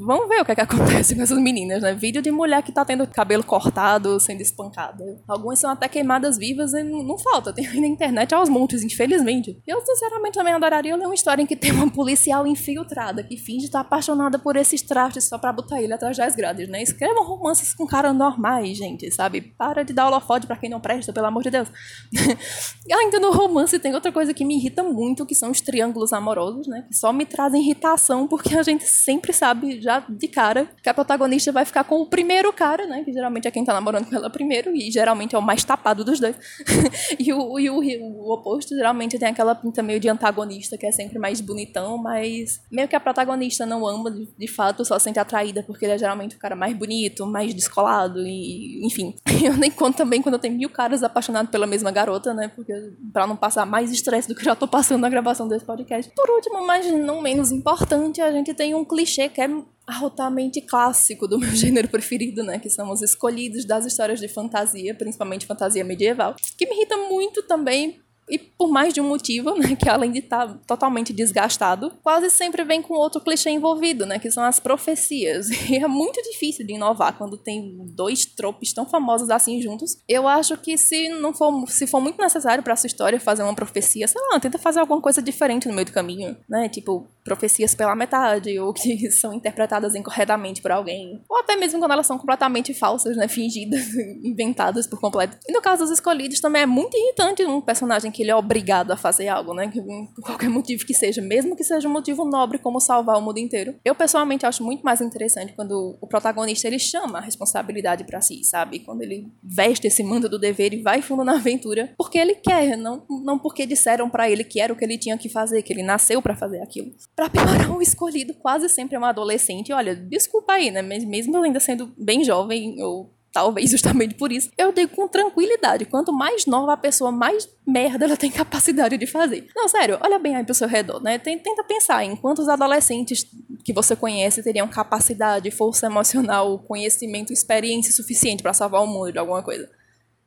vamos 0.00 0.28
ver 0.28 0.40
o 0.40 0.44
que 0.44 0.52
é 0.52 0.54
que 0.54 0.60
acontece 0.60 1.14
com 1.16 1.22
essas 1.22 1.38
meninas, 1.38 1.82
né? 1.82 1.94
Vídeo 1.94 2.22
de 2.22 2.30
mulher 2.30 2.62
que 2.62 2.72
tá 2.72 2.84
tendo 2.84 3.06
cabelo 3.06 3.44
cortado, 3.44 4.18
sendo 4.18 4.40
espancada. 4.40 5.04
Algumas 5.28 5.58
são 5.58 5.70
até 5.70 5.88
queimadas 5.88 6.36
vivas 6.36 6.72
e 6.72 6.82
não 6.82 7.18
falta, 7.18 7.52
tem 7.52 7.80
na 7.80 7.86
internet 7.86 8.34
aos 8.34 8.48
montes 8.48 8.71
infelizmente. 8.84 9.60
Eu, 9.66 9.80
sinceramente, 9.84 10.34
também 10.34 10.54
adoraria 10.54 10.96
ler 10.96 11.04
uma 11.04 11.14
história 11.14 11.42
em 11.42 11.46
que 11.46 11.56
tem 11.56 11.72
uma 11.72 11.90
policial 11.90 12.46
infiltrada 12.46 13.22
que 13.22 13.36
finge 13.36 13.66
estar 13.66 13.80
apaixonada 13.80 14.38
por 14.38 14.56
esses 14.56 14.82
trastes 14.82 15.24
só 15.24 15.36
pra 15.36 15.52
botar 15.52 15.82
ele 15.82 15.92
atrás 15.92 16.16
das 16.16 16.34
grades, 16.34 16.68
né? 16.68 16.82
Escrevam 16.82 17.24
romances 17.24 17.74
com 17.74 17.86
caras 17.86 18.14
normais, 18.14 18.76
gente, 18.78 19.10
sabe? 19.10 19.40
Para 19.40 19.82
de 19.82 19.92
dar 19.92 20.06
holofote 20.06 20.46
pra 20.46 20.56
quem 20.56 20.70
não 20.70 20.80
presta, 20.80 21.12
pelo 21.12 21.26
amor 21.26 21.42
de 21.42 21.50
Deus. 21.50 21.68
Ainda 22.90 23.18
no 23.18 23.32
romance 23.32 23.78
tem 23.78 23.94
outra 23.94 24.12
coisa 24.12 24.32
que 24.32 24.44
me 24.44 24.56
irrita 24.56 24.82
muito, 24.82 25.26
que 25.26 25.34
são 25.34 25.50
os 25.50 25.60
triângulos 25.60 26.12
amorosos, 26.12 26.66
né? 26.66 26.84
Que 26.88 26.94
só 26.94 27.12
me 27.12 27.26
trazem 27.26 27.62
irritação, 27.62 28.28
porque 28.28 28.56
a 28.56 28.62
gente 28.62 28.84
sempre 28.84 29.32
sabe, 29.32 29.80
já 29.80 30.04
de 30.08 30.28
cara, 30.28 30.68
que 30.82 30.88
a 30.88 30.94
protagonista 30.94 31.50
vai 31.50 31.64
ficar 31.64 31.84
com 31.84 32.00
o 32.00 32.06
primeiro 32.06 32.52
cara, 32.52 32.86
né? 32.86 33.02
Que 33.04 33.12
geralmente 33.12 33.48
é 33.48 33.50
quem 33.50 33.64
tá 33.64 33.72
namorando 33.72 34.06
com 34.06 34.14
ela 34.14 34.30
primeiro, 34.30 34.74
e 34.74 34.90
geralmente 34.90 35.34
é 35.34 35.38
o 35.38 35.42
mais 35.42 35.64
tapado 35.64 36.04
dos 36.04 36.20
dois. 36.20 36.36
e, 37.18 37.32
o, 37.32 37.58
e 37.58 37.70
o, 37.70 37.78
o, 37.78 38.32
oposto 38.32 38.51
geralmente 38.60 39.18
tem 39.18 39.28
aquela 39.28 39.54
pinta 39.54 39.82
meio 39.82 40.00
de 40.00 40.08
antagonista, 40.08 40.76
que 40.76 40.86
é 40.86 40.92
sempre 40.92 41.18
mais 41.18 41.40
bonitão, 41.40 41.98
mas 41.98 42.60
meio 42.70 42.88
que 42.88 42.96
a 42.96 43.00
protagonista 43.00 43.66
não 43.66 43.86
ama, 43.86 44.10
de, 44.10 44.28
de 44.36 44.48
fato, 44.48 44.84
só 44.84 44.98
sente 44.98 45.18
atraída, 45.18 45.62
porque 45.62 45.84
ele 45.84 45.92
é 45.92 45.98
geralmente 45.98 46.36
o 46.36 46.38
cara 46.38 46.56
mais 46.56 46.76
bonito, 46.76 47.26
mais 47.26 47.54
descolado, 47.54 48.20
e 48.20 48.84
enfim. 48.84 49.14
Eu 49.42 49.56
nem 49.56 49.70
conto 49.70 49.96
também 49.96 50.22
quando 50.22 50.36
eu 50.36 50.38
tenho 50.38 50.56
mil 50.56 50.70
caras 50.70 51.02
apaixonados 51.02 51.50
pela 51.50 51.66
mesma 51.66 51.90
garota, 51.90 52.32
né? 52.32 52.46
Porque 52.54 52.72
pra 53.12 53.26
não 53.26 53.34
passar 53.34 53.66
mais 53.66 53.90
estresse 53.90 54.28
do 54.28 54.36
que 54.36 54.44
já 54.44 54.54
tô 54.54 54.68
passando 54.68 55.00
na 55.00 55.08
gravação 55.08 55.48
desse 55.48 55.64
podcast. 55.64 56.12
Por 56.14 56.30
último, 56.30 56.64
mas 56.64 56.86
não 56.92 57.20
menos 57.20 57.50
importante, 57.50 58.20
a 58.20 58.30
gente 58.30 58.54
tem 58.54 58.72
um 58.72 58.84
clichê 58.84 59.28
que 59.28 59.40
é 59.40 59.48
altamente 59.86 60.60
clássico 60.60 61.26
do 61.26 61.38
meu 61.38 61.50
gênero 61.54 61.88
preferido, 61.88 62.42
né? 62.42 62.58
Que 62.58 62.70
são 62.70 62.90
os 62.90 63.02
escolhidos 63.02 63.64
das 63.64 63.84
histórias 63.84 64.20
de 64.20 64.28
fantasia, 64.28 64.94
principalmente 64.94 65.46
fantasia 65.46 65.84
medieval. 65.84 66.36
Que 66.56 66.66
me 66.66 66.76
irrita 66.76 66.96
muito 66.96 67.42
também 67.42 68.00
e 68.32 68.38
por 68.38 68.70
mais 68.70 68.94
de 68.94 69.00
um 69.00 69.06
motivo, 69.06 69.54
né, 69.54 69.76
que 69.76 69.90
além 69.90 70.10
de 70.10 70.20
estar 70.20 70.48
tá 70.48 70.58
totalmente 70.66 71.12
desgastado, 71.12 71.92
quase 72.02 72.30
sempre 72.30 72.64
vem 72.64 72.80
com 72.80 72.94
outro 72.94 73.20
clichê 73.20 73.50
envolvido, 73.50 74.06
né, 74.06 74.18
que 74.18 74.30
são 74.30 74.42
as 74.42 74.58
profecias. 74.58 75.48
E 75.72 75.76
é 75.76 75.88
muito 75.88 76.20
difícil 76.22 76.66
de 76.66 76.74
inovar 76.74 77.16
quando 77.16 77.36
tem 77.36 77.78
dois 77.94 78.26
tropes 78.26 78.72
tão 78.74 78.84
famosos 78.84 79.30
assim 79.30 79.60
juntos. 79.60 79.96
Eu 80.06 80.28
acho 80.28 80.56
que 80.56 80.76
se 80.76 81.08
não 81.08 81.32
for, 81.32 81.66
se 81.68 81.86
for 81.86 82.00
muito 82.00 82.20
necessário 82.20 82.62
para 82.62 82.76
sua 82.76 82.88
história 82.88 83.18
fazer 83.18 83.42
uma 83.42 83.54
profecia, 83.54 84.06
sei 84.06 84.20
lá, 84.30 84.38
tenta 84.38 84.58
fazer 84.58 84.80
alguma 84.80 85.00
coisa 85.00 85.22
diferente 85.22 85.66
no 85.66 85.74
meio 85.74 85.86
do 85.86 85.92
caminho, 85.92 86.36
né? 86.48 86.68
Tipo, 86.68 87.06
profecias 87.24 87.74
pela 87.74 87.94
metade 87.94 88.58
ou 88.58 88.72
que 88.72 89.10
são 89.12 89.32
interpretadas 89.32 89.94
incorretamente 89.94 90.60
por 90.60 90.70
alguém, 90.70 91.22
ou 91.28 91.38
até 91.38 91.56
mesmo 91.56 91.78
quando 91.78 91.92
elas 91.92 92.06
são 92.06 92.18
completamente 92.18 92.74
falsas, 92.74 93.16
né, 93.16 93.28
fingidas, 93.28 93.86
inventadas 94.22 94.86
por 94.86 95.00
completo. 95.00 95.36
E 95.48 95.52
no 95.52 95.60
caso 95.60 95.82
dos 95.82 95.90
escolhidos 95.90 96.40
também 96.40 96.62
é 96.62 96.66
muito 96.66 96.96
irritante 96.96 97.44
um 97.44 97.60
personagem 97.60 98.10
que 98.10 98.22
ele 98.22 98.30
é 98.30 98.36
obrigado 98.36 98.90
a 98.92 98.96
fazer 98.96 99.28
algo, 99.28 99.54
né? 99.54 99.70
Por 100.14 100.24
qualquer 100.24 100.48
motivo 100.48 100.84
que 100.84 100.94
seja, 100.94 101.20
mesmo 101.20 101.56
que 101.56 101.64
seja 101.64 101.88
um 101.88 101.92
motivo 101.92 102.24
nobre 102.24 102.58
como 102.58 102.80
salvar 102.80 103.18
o 103.18 103.22
mundo 103.22 103.38
inteiro. 103.38 103.74
Eu 103.84 103.94
pessoalmente 103.94 104.46
acho 104.46 104.64
muito 104.64 104.82
mais 104.82 105.00
interessante 105.00 105.52
quando 105.54 105.98
o 106.00 106.06
protagonista 106.06 106.66
ele 106.66 106.78
chama 106.78 107.18
a 107.18 107.20
responsabilidade 107.20 108.04
para 108.04 108.20
si, 108.20 108.44
sabe? 108.44 108.80
Quando 108.80 109.02
ele 109.02 109.32
veste 109.42 109.86
esse 109.86 110.02
manto 110.02 110.28
do 110.28 110.38
dever 110.38 110.72
e 110.72 110.82
vai 110.82 111.02
fundo 111.02 111.24
na 111.24 111.36
aventura, 111.36 111.94
porque 111.96 112.18
ele 112.18 112.34
quer, 112.34 112.76
não, 112.76 113.04
não 113.24 113.38
porque 113.38 113.66
disseram 113.66 114.08
para 114.08 114.30
ele 114.30 114.44
que 114.44 114.60
era 114.60 114.72
o 114.72 114.76
que 114.76 114.84
ele 114.84 114.98
tinha 114.98 115.16
que 115.18 115.28
fazer, 115.28 115.62
que 115.62 115.72
ele 115.72 115.82
nasceu 115.82 116.20
para 116.22 116.36
fazer 116.36 116.60
aquilo. 116.60 116.92
Para 117.14 117.28
piorar, 117.28 117.70
o 117.76 117.82
escolhido 117.82 118.34
quase 118.34 118.68
sempre 118.68 118.96
é 118.96 118.98
um 118.98 119.04
adolescente. 119.04 119.72
Olha, 119.72 119.94
desculpa 119.94 120.54
aí, 120.54 120.70
né? 120.70 120.80
Mesmo 120.82 121.36
eu 121.36 121.42
ainda 121.42 121.60
sendo 121.60 121.92
bem 121.96 122.24
jovem, 122.24 122.82
ou 122.82 123.12
talvez 123.32 123.70
justamente 123.70 124.14
por 124.14 124.30
isso, 124.30 124.50
eu 124.58 124.72
digo 124.72 124.94
com 124.94 125.08
tranquilidade. 125.08 125.84
Quanto 125.84 126.12
mais 126.12 126.46
nova 126.46 126.74
a 126.74 126.76
pessoa, 126.76 127.10
mais 127.10 127.48
merda 127.66 128.04
ela 128.04 128.16
tem 128.16 128.30
capacidade 128.30 128.96
de 128.96 129.06
fazer. 129.06 129.46
Não, 129.56 129.68
sério, 129.68 129.98
olha 130.02 130.18
bem 130.18 130.36
aí 130.36 130.44
pro 130.44 130.54
seu 130.54 130.68
redor, 130.68 131.02
né? 131.02 131.18
Tenta 131.18 131.64
pensar 131.64 132.04
em 132.04 132.14
quantos 132.16 132.48
adolescentes 132.48 133.26
que 133.64 133.72
você 133.72 133.94
conhece 133.94 134.42
teriam 134.42 134.68
capacidade, 134.68 135.50
força 135.50 135.86
emocional, 135.86 136.58
conhecimento, 136.58 137.32
experiência 137.32 137.92
suficiente 137.92 138.42
para 138.42 138.52
salvar 138.52 138.82
o 138.82 138.86
mundo 138.86 139.12
de 139.12 139.18
alguma 139.18 139.42
coisa. 139.42 139.70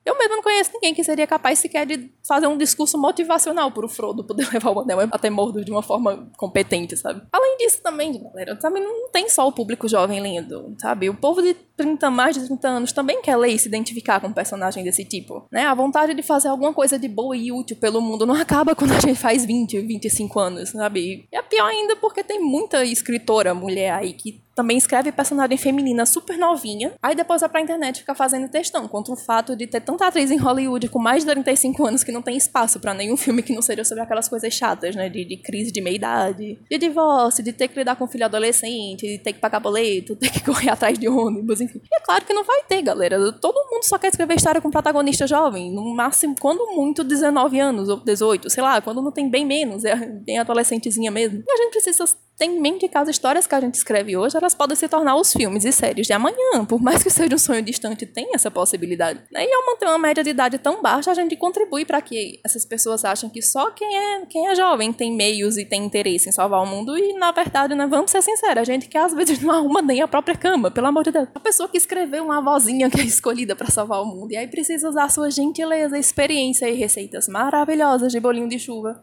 Eu 0.05 0.17
mesmo 0.17 0.35
não 0.35 0.43
conheço 0.43 0.71
ninguém 0.73 0.93
que 0.93 1.03
seria 1.03 1.25
capaz 1.25 1.57
sequer 1.57 1.85
de 1.85 2.11
fazer 2.25 2.45
um 2.45 2.57
discurso 2.57 2.95
motivacional 2.97 3.71
pro 3.71 3.89
Frodo 3.89 4.23
poder 4.23 4.47
levar 4.53 4.69
o 4.69 4.79
anel 4.81 4.99
até 5.11 5.29
Mordor 5.29 5.63
de 5.63 5.71
uma 5.71 5.81
forma 5.81 6.29
competente, 6.37 6.95
sabe? 6.95 7.23
Além 7.31 7.57
disso 7.57 7.81
também, 7.81 8.21
galera, 8.21 8.57
sabe, 8.61 8.79
não 8.79 9.09
tem 9.09 9.27
só 9.29 9.47
o 9.47 9.51
público 9.51 9.87
jovem 9.87 10.21
lendo, 10.21 10.75
sabe? 10.79 11.09
O 11.09 11.15
povo 11.15 11.41
de 11.41 11.55
30, 11.77 12.09
mais 12.09 12.35
de 12.35 12.45
30 12.45 12.67
anos 12.67 12.91
também 12.91 13.21
quer 13.21 13.35
ler 13.35 13.49
e 13.49 13.59
se 13.59 13.67
identificar 13.67 14.19
com 14.19 14.27
um 14.27 14.33
personagem 14.33 14.83
desse 14.83 15.03
tipo, 15.03 15.45
né? 15.51 15.65
A 15.65 15.73
vontade 15.73 16.13
de 16.13 16.23
fazer 16.23 16.47
alguma 16.47 16.73
coisa 16.73 16.97
de 16.97 17.07
boa 17.07 17.35
e 17.35 17.51
útil 17.51 17.77
pelo 17.77 18.01
mundo 18.01 18.25
não 18.25 18.35
acaba 18.39 18.75
quando 18.75 18.91
a 18.91 18.99
gente 18.99 19.15
faz 19.15 19.45
20, 19.45 19.81
25 19.81 20.39
anos, 20.39 20.69
sabe? 20.69 21.27
E 21.31 21.35
é 21.35 21.41
pior 21.41 21.67
ainda 21.67 21.95
porque 21.95 22.23
tem 22.23 22.39
muita 22.39 22.83
escritora 22.83 23.53
mulher 23.53 23.91
aí 23.91 24.13
que 24.13 24.45
também 24.55 24.77
escreve 24.77 25.11
personagem 25.11 25.57
feminina 25.57 26.05
super 26.05 26.37
novinha, 26.37 26.93
aí 27.03 27.13
depois 27.13 27.41
vai 27.41 27.49
pra 27.49 27.61
internet 27.61 27.99
ficar 27.99 28.15
fazendo 28.15 28.47
textão, 28.47 28.87
contra 28.87 29.13
o 29.13 29.17
fato 29.17 29.55
de 29.55 29.67
ter 29.67 29.81
tanta 29.81 30.07
atriz 30.07 30.31
em 30.31 30.37
Hollywood 30.37 30.87
com 30.87 30.97
mais 30.97 31.25
de 31.25 31.31
35 31.31 31.85
anos 31.85 32.03
que 32.03 32.11
não 32.11 32.21
tem 32.21 32.37
espaço 32.37 32.79
para 32.79 32.93
nenhum 32.93 33.17
filme 33.17 33.43
que 33.43 33.53
não 33.53 33.61
seja 33.61 33.83
sobre 33.83 34.03
aquelas 34.03 34.29
coisas 34.29 34.53
chatas, 34.53 34.95
né? 34.95 35.09
De, 35.09 35.25
de 35.25 35.37
crise 35.37 35.71
de 35.71 35.81
meia-idade, 35.81 36.57
de 36.69 36.77
divórcio, 36.77 37.43
de 37.43 37.51
ter 37.51 37.67
que 37.67 37.77
lidar 37.77 37.97
com 37.97 38.07
filho 38.07 38.25
adolescente, 38.25 39.05
de 39.05 39.17
ter 39.17 39.33
que 39.33 39.39
pagar 39.39 39.59
boleto, 39.59 40.15
ter 40.15 40.31
que 40.31 40.41
correr 40.41 40.69
atrás 40.69 40.97
de 40.97 41.09
ônibus, 41.09 41.59
enfim. 41.65 41.79
E 41.83 41.95
é 41.95 41.99
claro 41.99 42.25
que 42.25 42.33
não 42.33 42.43
vai 42.43 42.63
ter, 42.63 42.81
galera. 42.81 43.31
Todo 43.33 43.69
mundo 43.69 43.83
só 43.83 43.97
quer 43.97 44.07
escrever 44.07 44.35
história 44.35 44.61
com 44.61 44.71
protagonista 44.71 45.27
jovem, 45.27 45.71
no 45.71 45.93
máximo, 45.93 46.35
quando 46.39 46.65
muito, 46.75 47.03
19 47.03 47.59
anos 47.59 47.89
ou 47.89 47.97
18, 47.97 48.49
sei 48.49 48.63
lá, 48.63 48.81
quando 48.81 49.01
não 49.01 49.11
tem 49.11 49.29
bem 49.29 49.45
menos, 49.45 49.83
é 49.85 49.95
bem 49.95 50.39
adolescentezinha 50.39 51.11
mesmo. 51.11 51.43
E 51.45 51.51
a 51.51 51.57
gente 51.57 51.71
precisa 51.71 52.05
tem 52.37 52.57
em 52.57 52.61
mente 52.61 52.87
que 52.87 52.97
as 52.97 53.07
histórias 53.07 53.47
que 53.47 53.55
a 53.55 53.61
gente 53.61 53.75
escreve 53.75 54.17
hoje, 54.17 54.35
elas 54.35 54.53
podem 54.53 54.75
se 54.75 54.87
tornar 54.87 55.15
os 55.15 55.31
filmes 55.31 55.63
e 55.63 55.71
séries 55.71 56.05
de 56.05 56.13
amanhã, 56.13 56.65
por 56.67 56.81
mais 56.81 57.01
que 57.01 57.09
seja 57.09 57.33
um 57.33 57.37
sonho 57.37 57.61
distante, 57.61 58.05
tem 58.05 58.31
essa 58.33 58.51
possibilidade. 58.51 59.21
E 59.31 59.53
ao 59.53 59.65
manter 59.65 59.85
uma 59.85 59.97
média 59.97 60.23
de 60.23 60.31
idade 60.31 60.57
tão 60.57 60.81
baixa, 60.81 61.11
a 61.11 61.13
gente 61.13 61.35
contribui 61.35 61.85
para 61.85 62.01
que 62.01 62.39
essas 62.43 62.65
pessoas 62.65 63.05
achem 63.05 63.29
que 63.29 63.41
só 63.41 63.71
quem 63.71 63.95
é, 63.95 64.25
quem 64.25 64.49
é 64.49 64.55
jovem 64.55 64.91
tem 64.91 65.15
meios 65.15 65.57
e 65.57 65.65
tem 65.65 65.85
interesse 65.85 66.27
em 66.27 66.31
salvar 66.31 66.61
o 66.61 66.65
mundo, 66.65 66.97
e 66.97 67.13
na 67.13 67.31
verdade, 67.31 67.73
né, 67.73 67.87
vamos 67.87 68.11
ser 68.11 68.21
sinceros, 68.21 68.61
a 68.61 68.63
gente 68.63 68.87
que 68.89 68.97
às 68.97 69.13
vezes 69.13 69.41
não 69.41 69.53
arruma 69.53 69.81
nem 69.81 70.01
a 70.01 70.07
própria 70.07 70.35
cama, 70.35 70.69
pelo 70.69 70.87
amor 70.87 71.03
de 71.03 71.11
Deus. 71.11 71.29
A 71.33 71.39
pessoa 71.39 71.69
que 71.69 71.77
escreveu 71.77 72.25
uma 72.25 72.41
vozinha 72.41 72.89
que 72.89 72.99
é 72.99 73.03
escolhida 73.03 73.55
para 73.55 73.67
salvar 73.67 74.01
o 74.01 74.05
mundo, 74.05 74.33
e 74.33 74.37
aí 74.37 74.47
precisa 74.47 74.89
usar 74.89 75.09
sua 75.09 75.31
gentileza, 75.31 75.97
experiência 75.97 76.69
e 76.69 76.75
receitas 76.75 77.27
maravilhosas 77.27 78.11
de 78.11 78.19
bolinho 78.19 78.49
de 78.49 78.59
chuva 78.59 79.01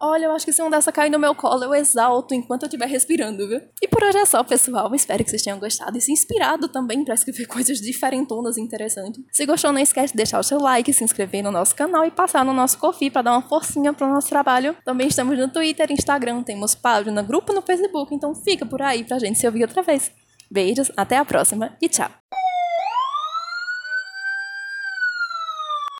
Olha, 0.00 0.26
eu 0.26 0.32
acho 0.32 0.44
que 0.44 0.52
se 0.52 0.62
um 0.62 0.68
dessa 0.68 0.92
cair 0.92 1.10
no 1.10 1.18
meu 1.18 1.34
colo, 1.34 1.64
eu 1.64 1.74
exalto 1.74 2.34
enquanto 2.34 2.62
eu 2.62 2.66
estiver 2.66 2.86
respirando, 2.86 3.48
viu? 3.48 3.60
E 3.80 3.88
por 3.88 4.02
hoje 4.02 4.18
é 4.18 4.24
só, 4.24 4.42
pessoal. 4.42 4.94
Espero 4.94 5.24
que 5.24 5.30
vocês 5.30 5.42
tenham 5.42 5.58
gostado 5.58 5.96
e 5.96 6.00
se 6.00 6.12
inspirado 6.12 6.68
também 6.68 7.04
para 7.04 7.14
escrever 7.14 7.46
coisas 7.48 7.78
diferentonas 7.80 8.56
e 8.56 8.60
interessantes. 8.60 9.22
Se 9.32 9.46
gostou, 9.46 9.72
não 9.72 9.80
esquece 9.80 10.12
de 10.12 10.18
deixar 10.18 10.38
o 10.38 10.42
seu 10.42 10.58
like, 10.58 10.92
se 10.92 11.04
inscrever 11.04 11.42
no 11.42 11.50
nosso 11.50 11.74
canal 11.74 12.04
e 12.04 12.10
passar 12.10 12.44
no 12.44 12.52
nosso 12.52 12.78
Coffee 12.78 13.10
para 13.10 13.22
dar 13.22 13.32
uma 13.32 13.42
forcinha 13.42 13.92
pro 13.92 14.08
nosso 14.08 14.28
trabalho. 14.28 14.76
Também 14.84 15.08
estamos 15.08 15.38
no 15.38 15.48
Twitter, 15.48 15.90
Instagram, 15.90 16.42
temos 16.42 16.74
página, 16.74 17.22
grupo 17.22 17.52
no 17.52 17.62
Facebook, 17.62 18.14
então 18.14 18.34
fica 18.34 18.66
por 18.66 18.82
aí 18.82 19.04
pra 19.04 19.18
gente 19.18 19.38
se 19.38 19.46
ouvir 19.46 19.62
outra 19.62 19.82
vez. 19.82 20.10
Beijos, 20.50 20.92
até 20.96 21.16
a 21.16 21.24
próxima 21.24 21.76
e 21.80 21.88
tchau! 21.88 22.10